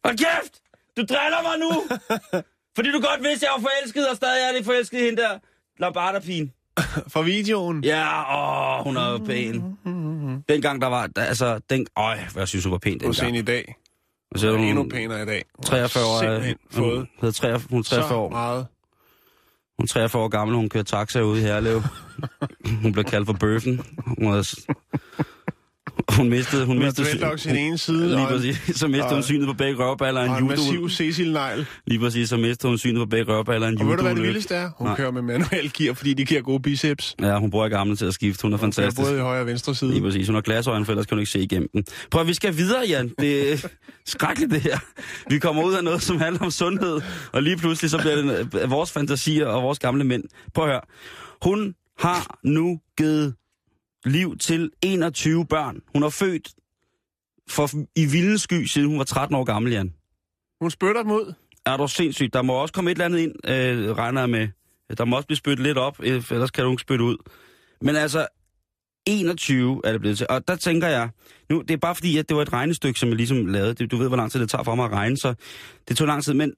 [0.05, 0.61] Hold kæft!
[0.97, 1.71] Du driller mig nu!
[2.75, 5.21] Fordi du godt vidste, at jeg var forelsket, og stadig er det forelsket i hende
[5.21, 5.39] der.
[5.79, 6.51] Lombarda-pigen.
[7.13, 7.83] Fra videoen.
[7.83, 8.07] Ja,
[8.79, 9.77] åh, hun er jo pæn.
[10.49, 13.25] Dengang der var, der, altså, den, øj, hvad jeg synes, hun var pæn dengang.
[13.25, 13.75] hende i dag.
[14.31, 15.45] Og så Hun er hun endnu pænere i dag.
[15.55, 16.19] Hun har 43 år.
[16.19, 18.29] Simpelthen fået Hun, hedder 43, hun er 43 så år.
[18.29, 18.67] meget.
[19.79, 21.81] Hun er 43 år gammel, hun kører taxa ude i Herlev.
[22.83, 23.81] hun blev kaldt for bøffen.
[24.17, 24.43] Hun, havde,
[26.19, 26.65] hun mistede...
[26.65, 28.57] Hun Hun mistede dreadlocks den ene side, Lige og en- præcis.
[28.77, 30.89] Så mistede hun og- synet på begge røvballer og Og en en massiv judo.
[30.89, 31.65] Cecil-negl.
[31.87, 34.17] Lige præcis, så mistede hun synet på begge røvballer en Og ved du, hvad det
[34.17, 34.25] judo.
[34.25, 34.69] vildeste er?
[34.77, 34.95] Hun Nej.
[34.97, 37.15] kører med manuel gear, fordi de giver gode biceps.
[37.21, 38.41] Ja, hun bruger gamle til at skifte.
[38.41, 39.07] Hun er Hun fantastisk.
[39.07, 39.91] både i højre og venstre side.
[39.91, 40.27] Lige præcis.
[40.27, 41.83] Hun har glasøjne, for ellers kan du ikke se igennem den.
[42.11, 43.11] Prøv vi skal videre, Jan.
[43.19, 43.67] Det er
[44.05, 44.77] skrækkeligt, det her.
[45.29, 47.01] Vi kommer ud af noget, som handler om sundhed,
[47.33, 50.23] og lige pludselig så bliver det vores fantasier og vores gamle mænd.
[50.53, 50.81] Prøv at høre.
[51.41, 53.33] Hun har nu givet
[54.05, 55.81] liv til 21 børn.
[55.93, 56.49] Hun har født
[57.49, 59.93] for, i vildens sky, siden hun var 13 år gammel, Jan.
[60.61, 61.33] Hun spytter dem ud.
[61.65, 62.33] Er du sindssygt?
[62.33, 64.47] Der må også komme et eller andet ind, øh, regner jeg med.
[64.97, 67.17] Der må også blive spyttet lidt op, øh, ellers kan du ikke spytte ud.
[67.81, 68.27] Men altså,
[69.05, 70.27] 21 er det blevet til.
[70.29, 71.09] Og der tænker jeg,
[71.49, 73.87] nu, det er bare fordi, at det var et regnestykke, som jeg ligesom lavede.
[73.87, 75.33] Du ved, hvor lang tid det tager for mig at regne, så
[75.87, 76.33] det tog lang tid.
[76.33, 76.53] Men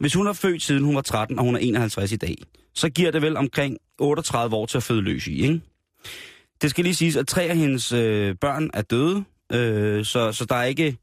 [0.00, 2.36] hvis hun har født siden hun var 13, og hun er 51 i dag,
[2.74, 5.60] så giver det vel omkring 38 år til at føde løs i, ikke?
[6.62, 10.44] Det skal lige siges, at tre af hendes øh, børn er døde, øh, så, så
[10.44, 10.96] der er ikke...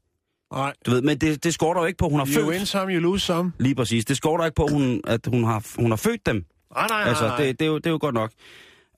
[0.52, 0.74] Nej.
[0.86, 2.46] Du ved, men det, det skorter jo ikke på, at hun har You født...
[2.46, 3.52] win some, you lose some.
[3.58, 4.04] Lige præcis.
[4.04, 6.36] Det skorter ikke på, hun, at hun har, hun har født dem.
[6.36, 7.08] Nej, nej, nej.
[7.08, 7.36] Altså, nej.
[7.36, 8.32] det, det, er jo, det er jo godt nok.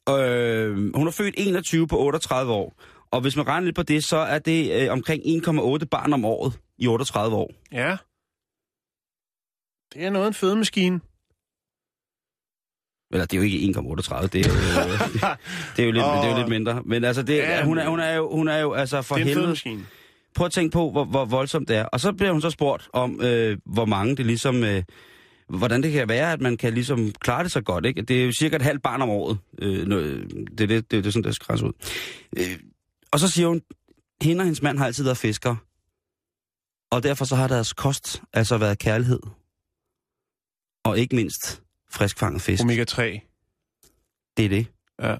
[0.08, 2.74] Øh, hun har født 21 på 38 år.
[3.10, 6.24] Og hvis man regner lidt på det, så er det øh, omkring 1,8 barn om
[6.24, 7.50] året i 38 år.
[7.72, 7.96] Ja.
[9.94, 11.00] Det er noget en fødemaskine.
[13.14, 14.54] Eller det er jo ikke 1,38, det er jo,
[15.76, 16.16] det er jo, lidt, Åh.
[16.16, 16.82] det er jo lidt mindre.
[16.84, 19.22] Men altså, det, Ja, hun, er, hun, er jo, hun er jo altså for det
[19.22, 19.84] er helvede...
[20.34, 21.84] Prøv at tænke på, hvor, hvor voldsomt det er.
[21.84, 24.64] Og så bliver hun så spurgt om, øh, hvor mange det ligesom...
[24.64, 24.82] Øh,
[25.48, 27.86] hvordan det kan være, at man kan ligesom klare det så godt.
[27.86, 28.02] Ikke?
[28.02, 29.38] Det er jo cirka et halvt barn om året.
[29.58, 31.72] Øh, det, er det, det, det er sådan, det skal ud.
[32.36, 32.58] Øh,
[33.12, 33.62] og så siger hun,
[34.22, 35.56] hende og hendes mand har altid været fiskere.
[36.90, 39.20] Og derfor så har deres kost altså været kærlighed.
[40.84, 41.63] Og ikke mindst
[41.94, 42.62] friskfanget fisk.
[42.62, 43.20] Omega 3.
[44.36, 44.66] Det er det.
[45.02, 45.16] Ja.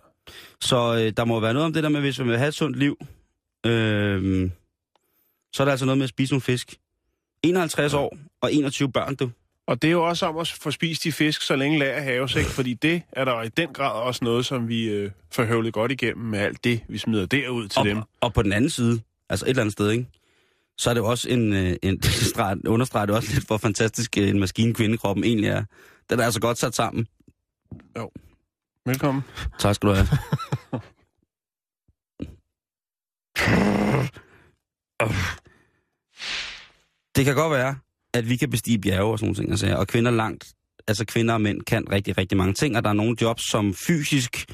[0.60, 2.54] Så øh, der må være noget om det der med, hvis man vil have et
[2.54, 2.96] sundt liv,
[3.66, 4.50] øh,
[5.52, 6.76] så er der altså noget med at spise nogle fisk.
[7.42, 7.98] 51 ja.
[7.98, 9.30] år og 21 børn, du.
[9.66, 12.36] Og det er jo også om at få spist de fisk, så længe lager haves,
[12.36, 12.50] ikke?
[12.50, 15.92] Fordi det er der i den grad også noget, som vi øh, får høvlet godt
[15.92, 18.02] igennem med alt det, vi smider derud til og, dem.
[18.20, 20.06] Og på den anden side, altså et eller andet sted, ikke?
[20.78, 24.18] så er det jo også en, øh, en streg, understreger det også lidt, hvor fantastisk
[24.18, 25.64] øh, en maskine kvindekroppen egentlig er.
[26.10, 27.06] Den er altså godt sat sammen.
[27.98, 28.10] Jo.
[28.86, 29.24] Velkommen.
[29.58, 30.06] Tak skal du have.
[37.16, 37.78] Det kan godt være,
[38.14, 40.54] at vi kan bestige bjerge og sådan nogle ting, altså, og kvinder langt,
[40.88, 43.74] altså kvinder og mænd kan rigtig, rigtig mange ting, og der er nogle jobs, som
[43.74, 44.44] fysisk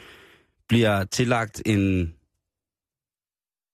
[0.68, 2.14] bliver tillagt en,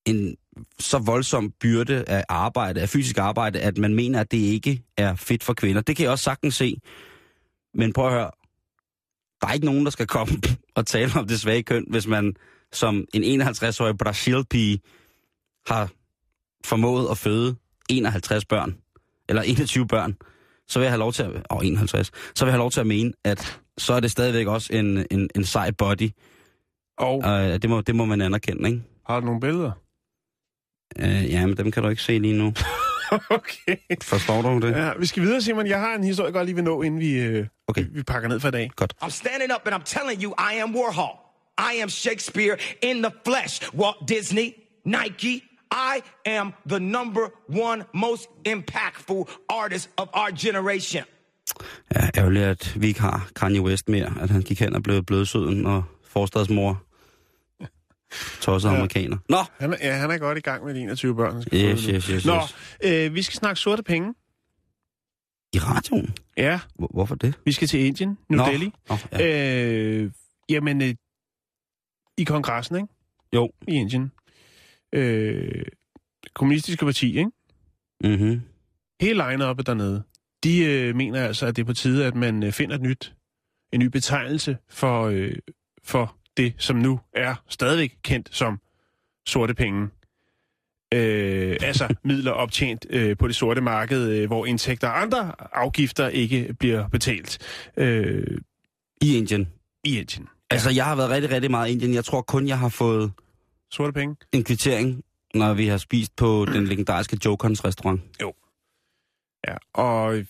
[0.07, 0.37] en
[0.79, 5.15] så voldsom byrde af arbejde, af fysisk arbejde, at man mener, at det ikke er
[5.15, 5.83] fedt for kvinder.
[5.83, 6.81] Det kan jeg også sagtens se.
[7.77, 8.31] Men prøv at høre,
[9.41, 10.35] der er ikke nogen, der skal komme
[10.77, 12.37] og tale om det svage køn, hvis man
[12.73, 14.81] som en 51-årig Brasil-pige
[15.67, 15.91] har
[16.65, 17.57] formået at føde
[17.91, 18.77] 51 børn,
[19.29, 20.17] eller 21 børn,
[20.69, 22.81] så vil jeg have lov til at, oh, 51, så vil jeg have lov til
[22.81, 26.11] at mene, at så er det stadigvæk også en, en, en sej body.
[26.99, 28.83] Og Og øh, det, må, det må man anerkende, ikke?
[29.07, 29.71] har du nogle billeder?
[30.99, 32.47] Øh, ja, men dem kan du ikke se lige nu.
[33.39, 33.77] okay.
[34.03, 34.73] Forstår du det?
[34.73, 35.67] Ja, vi skal videre, Simon.
[35.67, 37.83] Jeg har en historie, jeg godt lige vil nå, inden vi, øh, Okay.
[37.83, 38.71] vi, vi pakker ned for i dag.
[39.03, 41.19] I'm standing up and I'm telling you, I am Warhol.
[41.59, 43.61] I am Shakespeare in the flesh.
[43.75, 44.55] Walt Disney,
[44.85, 45.43] Nike.
[45.73, 51.05] I am the number one most impactful artist of our generation.
[51.95, 54.13] Ja, ærgerligt, at vi ikke har Kanye West mere.
[54.21, 56.83] At han gik hen og blev blødsøden og forstadsmor.
[58.41, 58.75] Tosset ja.
[58.75, 59.17] amerikaner.
[59.29, 59.45] Nå!
[59.59, 61.45] Han er, ja, han er godt i gang med de 21 børn.
[61.55, 61.93] Yes, nu.
[61.93, 63.05] yes, yes, Nå, yes.
[63.07, 64.15] øh, vi skal snakke sorte penge.
[65.57, 66.15] I radioen?
[66.37, 67.35] Ja, Hvor, hvorfor det?
[67.45, 68.73] vi skal til Indien, New Nå, Delhi.
[68.89, 70.03] Nå, ja.
[70.03, 70.11] Øh,
[70.49, 70.95] jamen, øh,
[72.19, 72.89] i kongressen, ikke?
[73.33, 73.51] Jo.
[73.69, 74.13] I Indien.
[74.93, 75.65] Øh,
[76.35, 77.31] kommunistiske parti, ikke?
[78.05, 78.41] Mm-hmm.
[79.01, 80.03] Hele line-uppet dernede,
[80.45, 83.15] de øh, mener altså, at det er på tide, at man øh, finder et nyt,
[83.73, 85.33] en ny betegnelse for, øh,
[85.85, 88.61] for det, som nu er stadigvæk kendt som
[89.27, 89.89] sorte penge.
[90.95, 96.09] Øh, altså midler optjent øh, på det sorte marked, øh, hvor indtægter og andre afgifter
[96.09, 97.39] ikke bliver betalt
[97.77, 98.39] øh,
[99.03, 99.49] I Indien.
[99.85, 100.29] i Indien.
[100.51, 101.95] Altså, jeg har været rigtig, rigtig meget i Indien.
[101.95, 103.13] Jeg tror kun, jeg har fået
[103.71, 104.17] Sorte penge?
[104.33, 108.03] en kvittering, når vi har spist på den legendariske Jokons restaurant.
[109.49, 110.25] Ja, og...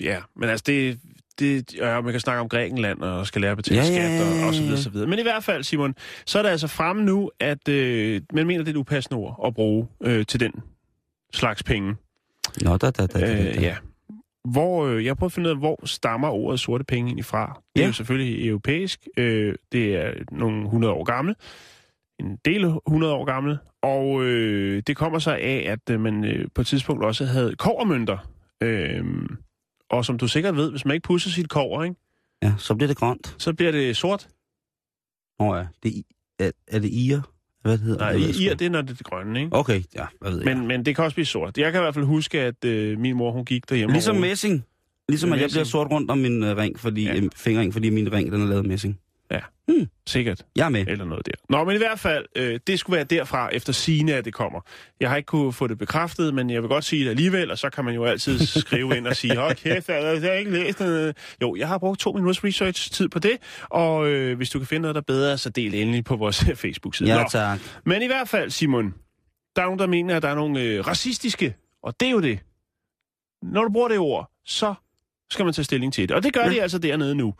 [0.00, 1.00] Ja, men altså det...
[1.40, 4.16] det ja, man kan snakke om Grækenland og skal lære at betale Ja, ja, ja,
[4.18, 5.08] skat ja, ja, og, og så videre, så videre.
[5.08, 5.94] Men i hvert fald, Simon,
[6.26, 9.40] så er det altså fremme nu, at øh, man mener, det er et upassende ord
[9.46, 10.52] at bruge øh, til den
[11.34, 11.96] slags penge.
[12.62, 13.48] Nå, da, da, da, da, da.
[13.50, 13.76] Øh, ja.
[14.50, 17.24] Hvor, øh, jeg har prøvet at finde ud af, hvor stammer ordet sorte penge egentlig
[17.24, 17.60] fra.
[17.74, 17.86] Det er Ja.
[17.86, 19.08] jo selvfølgelig europæisk.
[19.16, 21.34] Øh, det er nogle 100 år gammel.
[22.20, 23.58] En del 100 år gammel.
[23.82, 27.54] Og øh, det kommer så af, at øh, man øh, på et tidspunkt også havde
[27.56, 28.18] kovermønter.
[28.62, 29.04] Øh,
[29.90, 31.96] og som du sikkert ved, hvis man ikke pusser sit kover, ikke,
[32.42, 33.34] Ja, så bliver det grønt.
[33.38, 34.28] så bliver det sort.
[35.40, 35.96] Nå ja, det
[36.38, 37.20] er, er, er det ir?
[37.62, 38.54] Hvad det hedder Nej, Jeg ved sgu i, ikke.
[38.54, 39.56] det er, når det er det grønne, ikke?
[39.56, 40.56] Okay, ja, hvad ved jeg.
[40.56, 41.58] Men, men det kan også blive sort.
[41.58, 43.92] Jeg kan i hvert fald huske, at øh, min mor, hun gik derhjemme.
[43.92, 44.64] Ligesom messing.
[45.08, 45.56] Ligesom at jeg Messing.
[45.58, 47.16] bliver sort rundt om min uh, ring, fordi, Ja.
[47.16, 48.66] øh, fingerring, fordi min ring den er lavet
[49.30, 49.42] af
[49.80, 49.90] messing.
[50.06, 50.42] Sikkert.
[50.56, 50.86] Jeg er med.
[50.86, 51.32] eller noget der.
[51.48, 54.60] Nå, men i hvert fald, øh, det skulle være derfra efter sine, at det kommer.
[55.00, 57.58] Jeg har ikke kunne få det bekræftet, men jeg vil godt sige det alligevel, og
[57.58, 60.78] så kan man jo altid skrive ind og sige, hold kæft, jeg har ikke læst
[60.78, 61.16] det.
[61.42, 64.82] Jo, jeg har brugt to minutters research-tid på det, og øh, hvis du kan finde
[64.82, 67.14] noget, der er bedre, så del endelig på vores Facebook-side.
[67.14, 67.58] Ja, Nå, tak.
[67.84, 68.94] men i hvert fald, Simon,
[69.56, 72.20] der er nogen, der mener, at der er nogle øh, racistiske, og det er jo
[72.20, 72.38] det.
[73.42, 74.74] Når du bruger det ord, så
[75.30, 76.16] skal man tage stilling til det.
[76.16, 76.50] Og det gør ja.
[76.50, 77.34] de altså dernede nu.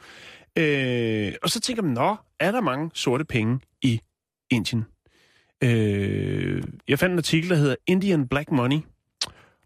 [0.58, 4.00] Øh, og så tænker man, nå, er der mange sorte penge i
[4.50, 4.84] Indien?
[5.64, 8.78] Øh, jeg fandt en artikel, der hedder Indian Black Money.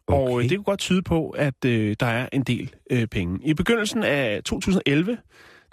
[0.06, 0.18] Okay.
[0.20, 3.40] Og øh, det kunne godt tyde på, at øh, der er en del øh, penge.
[3.42, 5.18] I begyndelsen af 2011,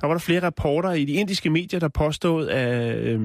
[0.02, 3.22] der var der flere rapporter i de indiske medier, der påstod, at øh,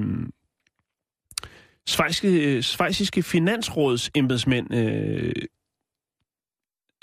[1.87, 5.33] svejsiske, øh, svejsiske finansråds embedsmænd øh,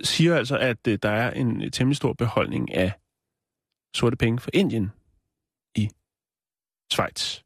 [0.02, 2.92] siger altså, at øh, der er en temmelig stor beholdning af
[3.94, 4.92] sorte penge for Indien
[5.76, 5.88] i
[6.92, 7.40] Schweiz.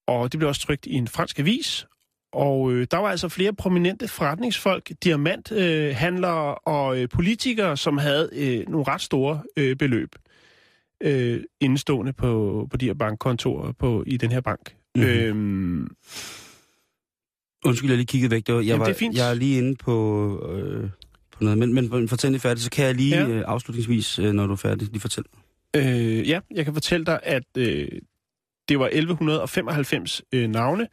[0.06, 1.86] og det blev også trykt i en fransk avis.
[2.32, 8.30] Og øh, der var altså flere prominente forretningsfolk, diamanthandlere øh, og øh, politikere, som havde
[8.32, 10.14] øh, nogle ret store øh, beløb
[11.00, 14.74] øh, indstående på, på de her bankkontorer på, i den her bank.
[14.94, 15.04] Mhm.
[15.04, 15.88] Øhm,
[17.64, 18.46] Undskyld, jeg lige kiggede væk.
[18.46, 19.16] Det var, jeg, Jamen, var, det er fint.
[19.16, 20.90] jeg er lige inde på, øh,
[21.30, 21.58] på noget.
[21.58, 23.28] Men, men, fortæl lige færdigt, så kan jeg lige ja.
[23.28, 25.28] øh, afslutningsvis, øh, når du er færdig, lige fortælle.
[25.76, 27.88] Øh, ja, jeg kan fortælle dig, at øh,
[28.68, 30.88] det var 1195 øh, navne,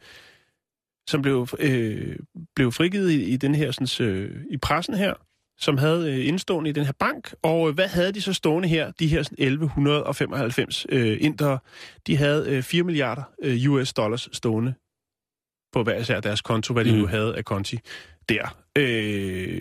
[1.06, 2.16] som blev, øh,
[2.54, 5.14] blev frigivet i, i den her sådan, øh, i pressen her,
[5.58, 7.34] som havde øh, indstående i den her bank.
[7.42, 11.58] Og øh, hvad havde de så stående her, de her sådan, 1195 øh, indere?
[12.06, 14.74] De havde øh, 4 milliarder øh, US dollars stående
[15.72, 16.98] på hver især deres konto, hvad de Mm.
[16.98, 17.78] nu havde af konti
[18.28, 18.56] der.
[18.78, 19.60] Øh,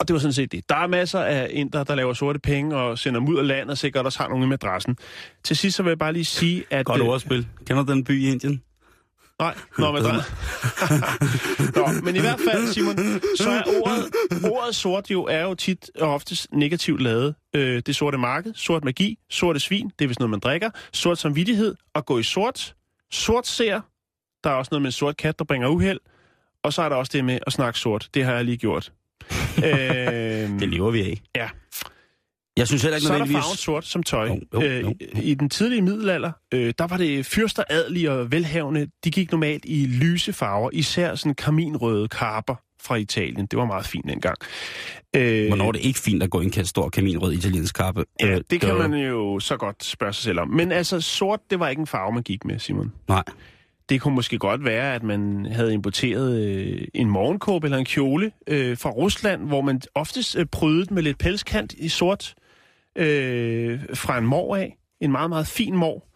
[0.00, 0.68] og det var sådan set det.
[0.68, 3.70] Der er masser af indere, der laver sorte penge og sender dem ud af landet,
[3.70, 4.96] og sikkert også har nogle i madrassen.
[5.44, 6.86] Til sidst så vil jeg bare lige sige, at...
[6.86, 7.46] Godt øh, ordspil.
[7.66, 8.62] Kender du den by i Indien?
[9.38, 10.14] Nej, nå, men, der...
[11.78, 12.96] nå, men i hvert fald, Simon,
[13.36, 14.04] så er ordet,
[14.50, 17.34] ordet sort jo, er jo tit og oftest negativt lavet.
[17.56, 21.18] Øh, det sorte marked, sort magi, sorte svin, det er vist noget, man drikker, sort
[21.18, 22.74] samvittighed, og gå i sort,
[23.12, 23.80] sort ser,
[24.44, 26.00] der er også noget med en sort kat, der bringer uheld,
[26.62, 28.08] og så er der også det med at snakke sort.
[28.14, 28.92] Det har jeg lige gjort.
[29.64, 29.64] øh,
[30.60, 31.20] Det lever vi af.
[31.36, 31.48] Ja.
[32.56, 33.44] Jeg synes heller ikke så er der nødvendigvis...
[33.44, 34.26] farven sort som tøj.
[34.28, 34.94] Jo, jo, Øh, jo, jo.
[35.22, 38.86] I den tidlige middelalder, øh, der var det fyrster, adelige og velhavende.
[39.04, 43.46] De gik normalt i lyse farver, især sådan kaminrøde karper fra Italien.
[43.46, 44.36] Det var meget fint dengang.
[45.16, 48.04] Øh, Hvornår er det ikke fint at gå i en stor kaminrød italiensk kappe?
[48.20, 50.48] Ja, Øh, det kan man jo så godt spørge sig selv om.
[50.48, 52.92] Men altså, sort, det var ikke en farve, man gik med, Simon.
[53.08, 53.22] Nej.
[53.88, 58.32] Det kunne måske godt være, at man havde importeret øh, en morgenkåbe eller en kjole
[58.46, 62.34] øh, fra Rusland, hvor man oftest øh, prydede med lidt pelskant i sort
[62.96, 64.76] øh, fra en mor af.
[65.00, 66.06] En meget, meget fin mor.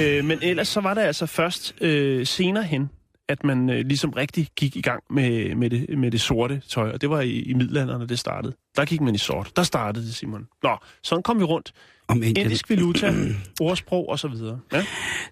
[0.00, 2.90] Øh, men ellers så var det altså først øh, senere hen,
[3.28, 6.90] at man øh, ligesom rigtig gik i gang med, med, det, med det sorte tøj.
[6.90, 8.56] Og det var i, i middelalderen, når det startede.
[8.76, 9.52] Der gik man i sort.
[9.56, 10.46] Der startede det, Simon.
[10.62, 11.72] Nå, sådan kom vi rundt.
[12.08, 12.46] Om Indien.
[12.46, 13.14] Indisk valuta,
[13.60, 14.60] ordsprog og så videre.
[14.72, 14.84] Ja.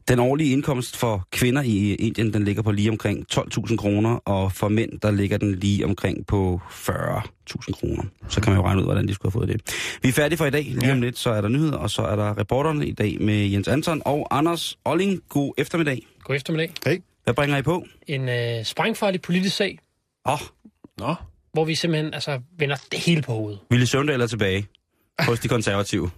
[0.09, 4.53] Den årlige indkomst for kvinder i Indien, den ligger på lige omkring 12.000 kroner, og
[4.53, 8.03] for mænd, der ligger den lige omkring på 40.000 kroner.
[8.29, 9.75] Så kan man jo regne ud, hvordan de skulle have fået det.
[10.03, 10.65] Vi er færdige for i dag.
[10.65, 13.47] Lige om lidt, så er der nyheder, og så er der reporterne i dag med
[13.47, 15.21] Jens Anton og Anders Olling.
[15.29, 16.07] God eftermiddag.
[16.25, 16.73] God eftermiddag.
[17.25, 17.87] Hvad bringer I på?
[18.07, 19.79] En øh, sprængfarlig politisk sag,
[20.27, 20.41] Åh, oh,
[20.99, 21.15] Nå,
[21.53, 23.61] hvor vi simpelthen altså, vender det hele på hovedet.
[23.71, 24.67] Ville Søvndal er tilbage
[25.19, 26.11] hos de konservative.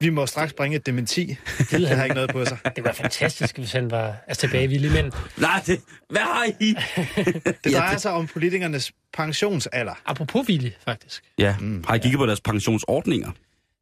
[0.00, 1.36] Vi må straks bringe et dementi.
[1.70, 2.58] Det har ikke noget på sig.
[2.76, 6.74] Det var fantastisk, hvis han var altså, tilbage villig, men Nej, det, hvad har I?
[7.64, 9.94] Det drejer sig om politikernes pensionsalder.
[10.06, 11.22] apropos villig, faktisk.
[11.38, 13.30] Ja, har I kigget på deres pensionsordninger?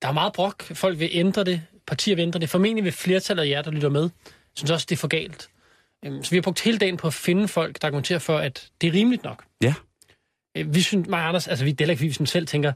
[0.03, 0.63] Der er meget brok.
[0.63, 1.63] Folk vil ændre det.
[1.87, 2.51] Partier vil ændre det.
[2.51, 4.11] Formentlig vil flertallet af jer, der lytter med,
[4.55, 5.49] synes også, det er for galt.
[6.05, 8.69] Øhm, Så vi har brugt hele dagen på at finde folk, der argumenterer for, at
[8.81, 9.45] det er rimeligt nok.
[9.63, 9.75] Ja.
[10.57, 12.73] Øh, Vi synes, mig og Anders, altså vi det er heller ikke, vi selv tænker,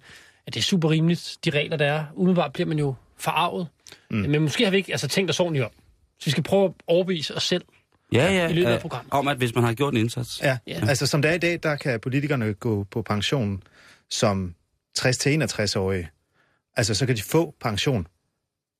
[0.46, 2.04] at det er super rimeligt, de regler, der er.
[2.14, 3.68] Umiddelbart bliver man jo forarvet.
[4.10, 4.16] Mm.
[4.16, 5.70] Men måske har vi ikke altså, tænkt os ordentligt om.
[6.18, 7.64] Så vi skal prøve at overbevise os selv.
[8.12, 8.48] Ja, ja.
[8.48, 9.12] I løbet af programmet.
[9.12, 10.40] Om at hvis man har gjort en indsats.
[10.42, 10.58] Ja.
[10.66, 10.78] Ja.
[10.82, 13.62] ja, altså som det er i dag, der kan politikerne gå på pension
[14.10, 14.54] som
[14.98, 16.10] 60-61-årige.
[16.76, 18.06] Altså så kan de få pension,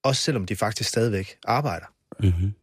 [0.03, 1.86] også selvom de faktisk stadigvæk arbejder.
[2.20, 2.55] Mm-hmm.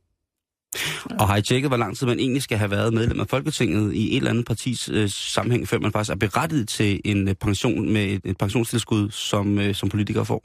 [1.19, 3.93] Og har I tjekket, hvor lang tid man egentlig skal have været medlem af Folketinget
[3.93, 7.35] i et eller andet partis øh, sammenhæng, før man faktisk er berettiget til en øh,
[7.35, 10.43] pension med et, et pensionstilskud, som, øh, som politikere får?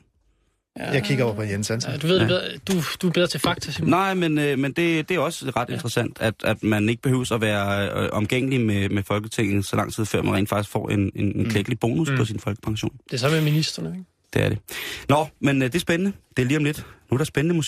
[0.79, 1.93] Ja, Jeg kigger over på Jens Hansen.
[1.93, 2.27] Ja, du ved det Ja.
[2.27, 2.43] bedre.
[2.69, 2.73] Du,
[3.03, 3.91] du er bedre til fakta, Simon.
[3.91, 5.75] Nej, men, øh, men det, det er også ret ja.
[5.75, 9.93] interessant, at, at man ikke behøver at være øh, omgængelig med, med Folketinget så lang
[9.95, 12.17] tid, før man rent faktisk får en, en, en klækkelig bonus mm.
[12.17, 12.93] på sin folkepension.
[13.05, 14.05] Det er så med ministerne, ikke?
[14.35, 14.59] Det er det.
[15.09, 16.13] Nå, men øh, det er spændende.
[16.37, 16.87] Det er lige om lidt.
[17.11, 17.63] Nu er der spændende musik.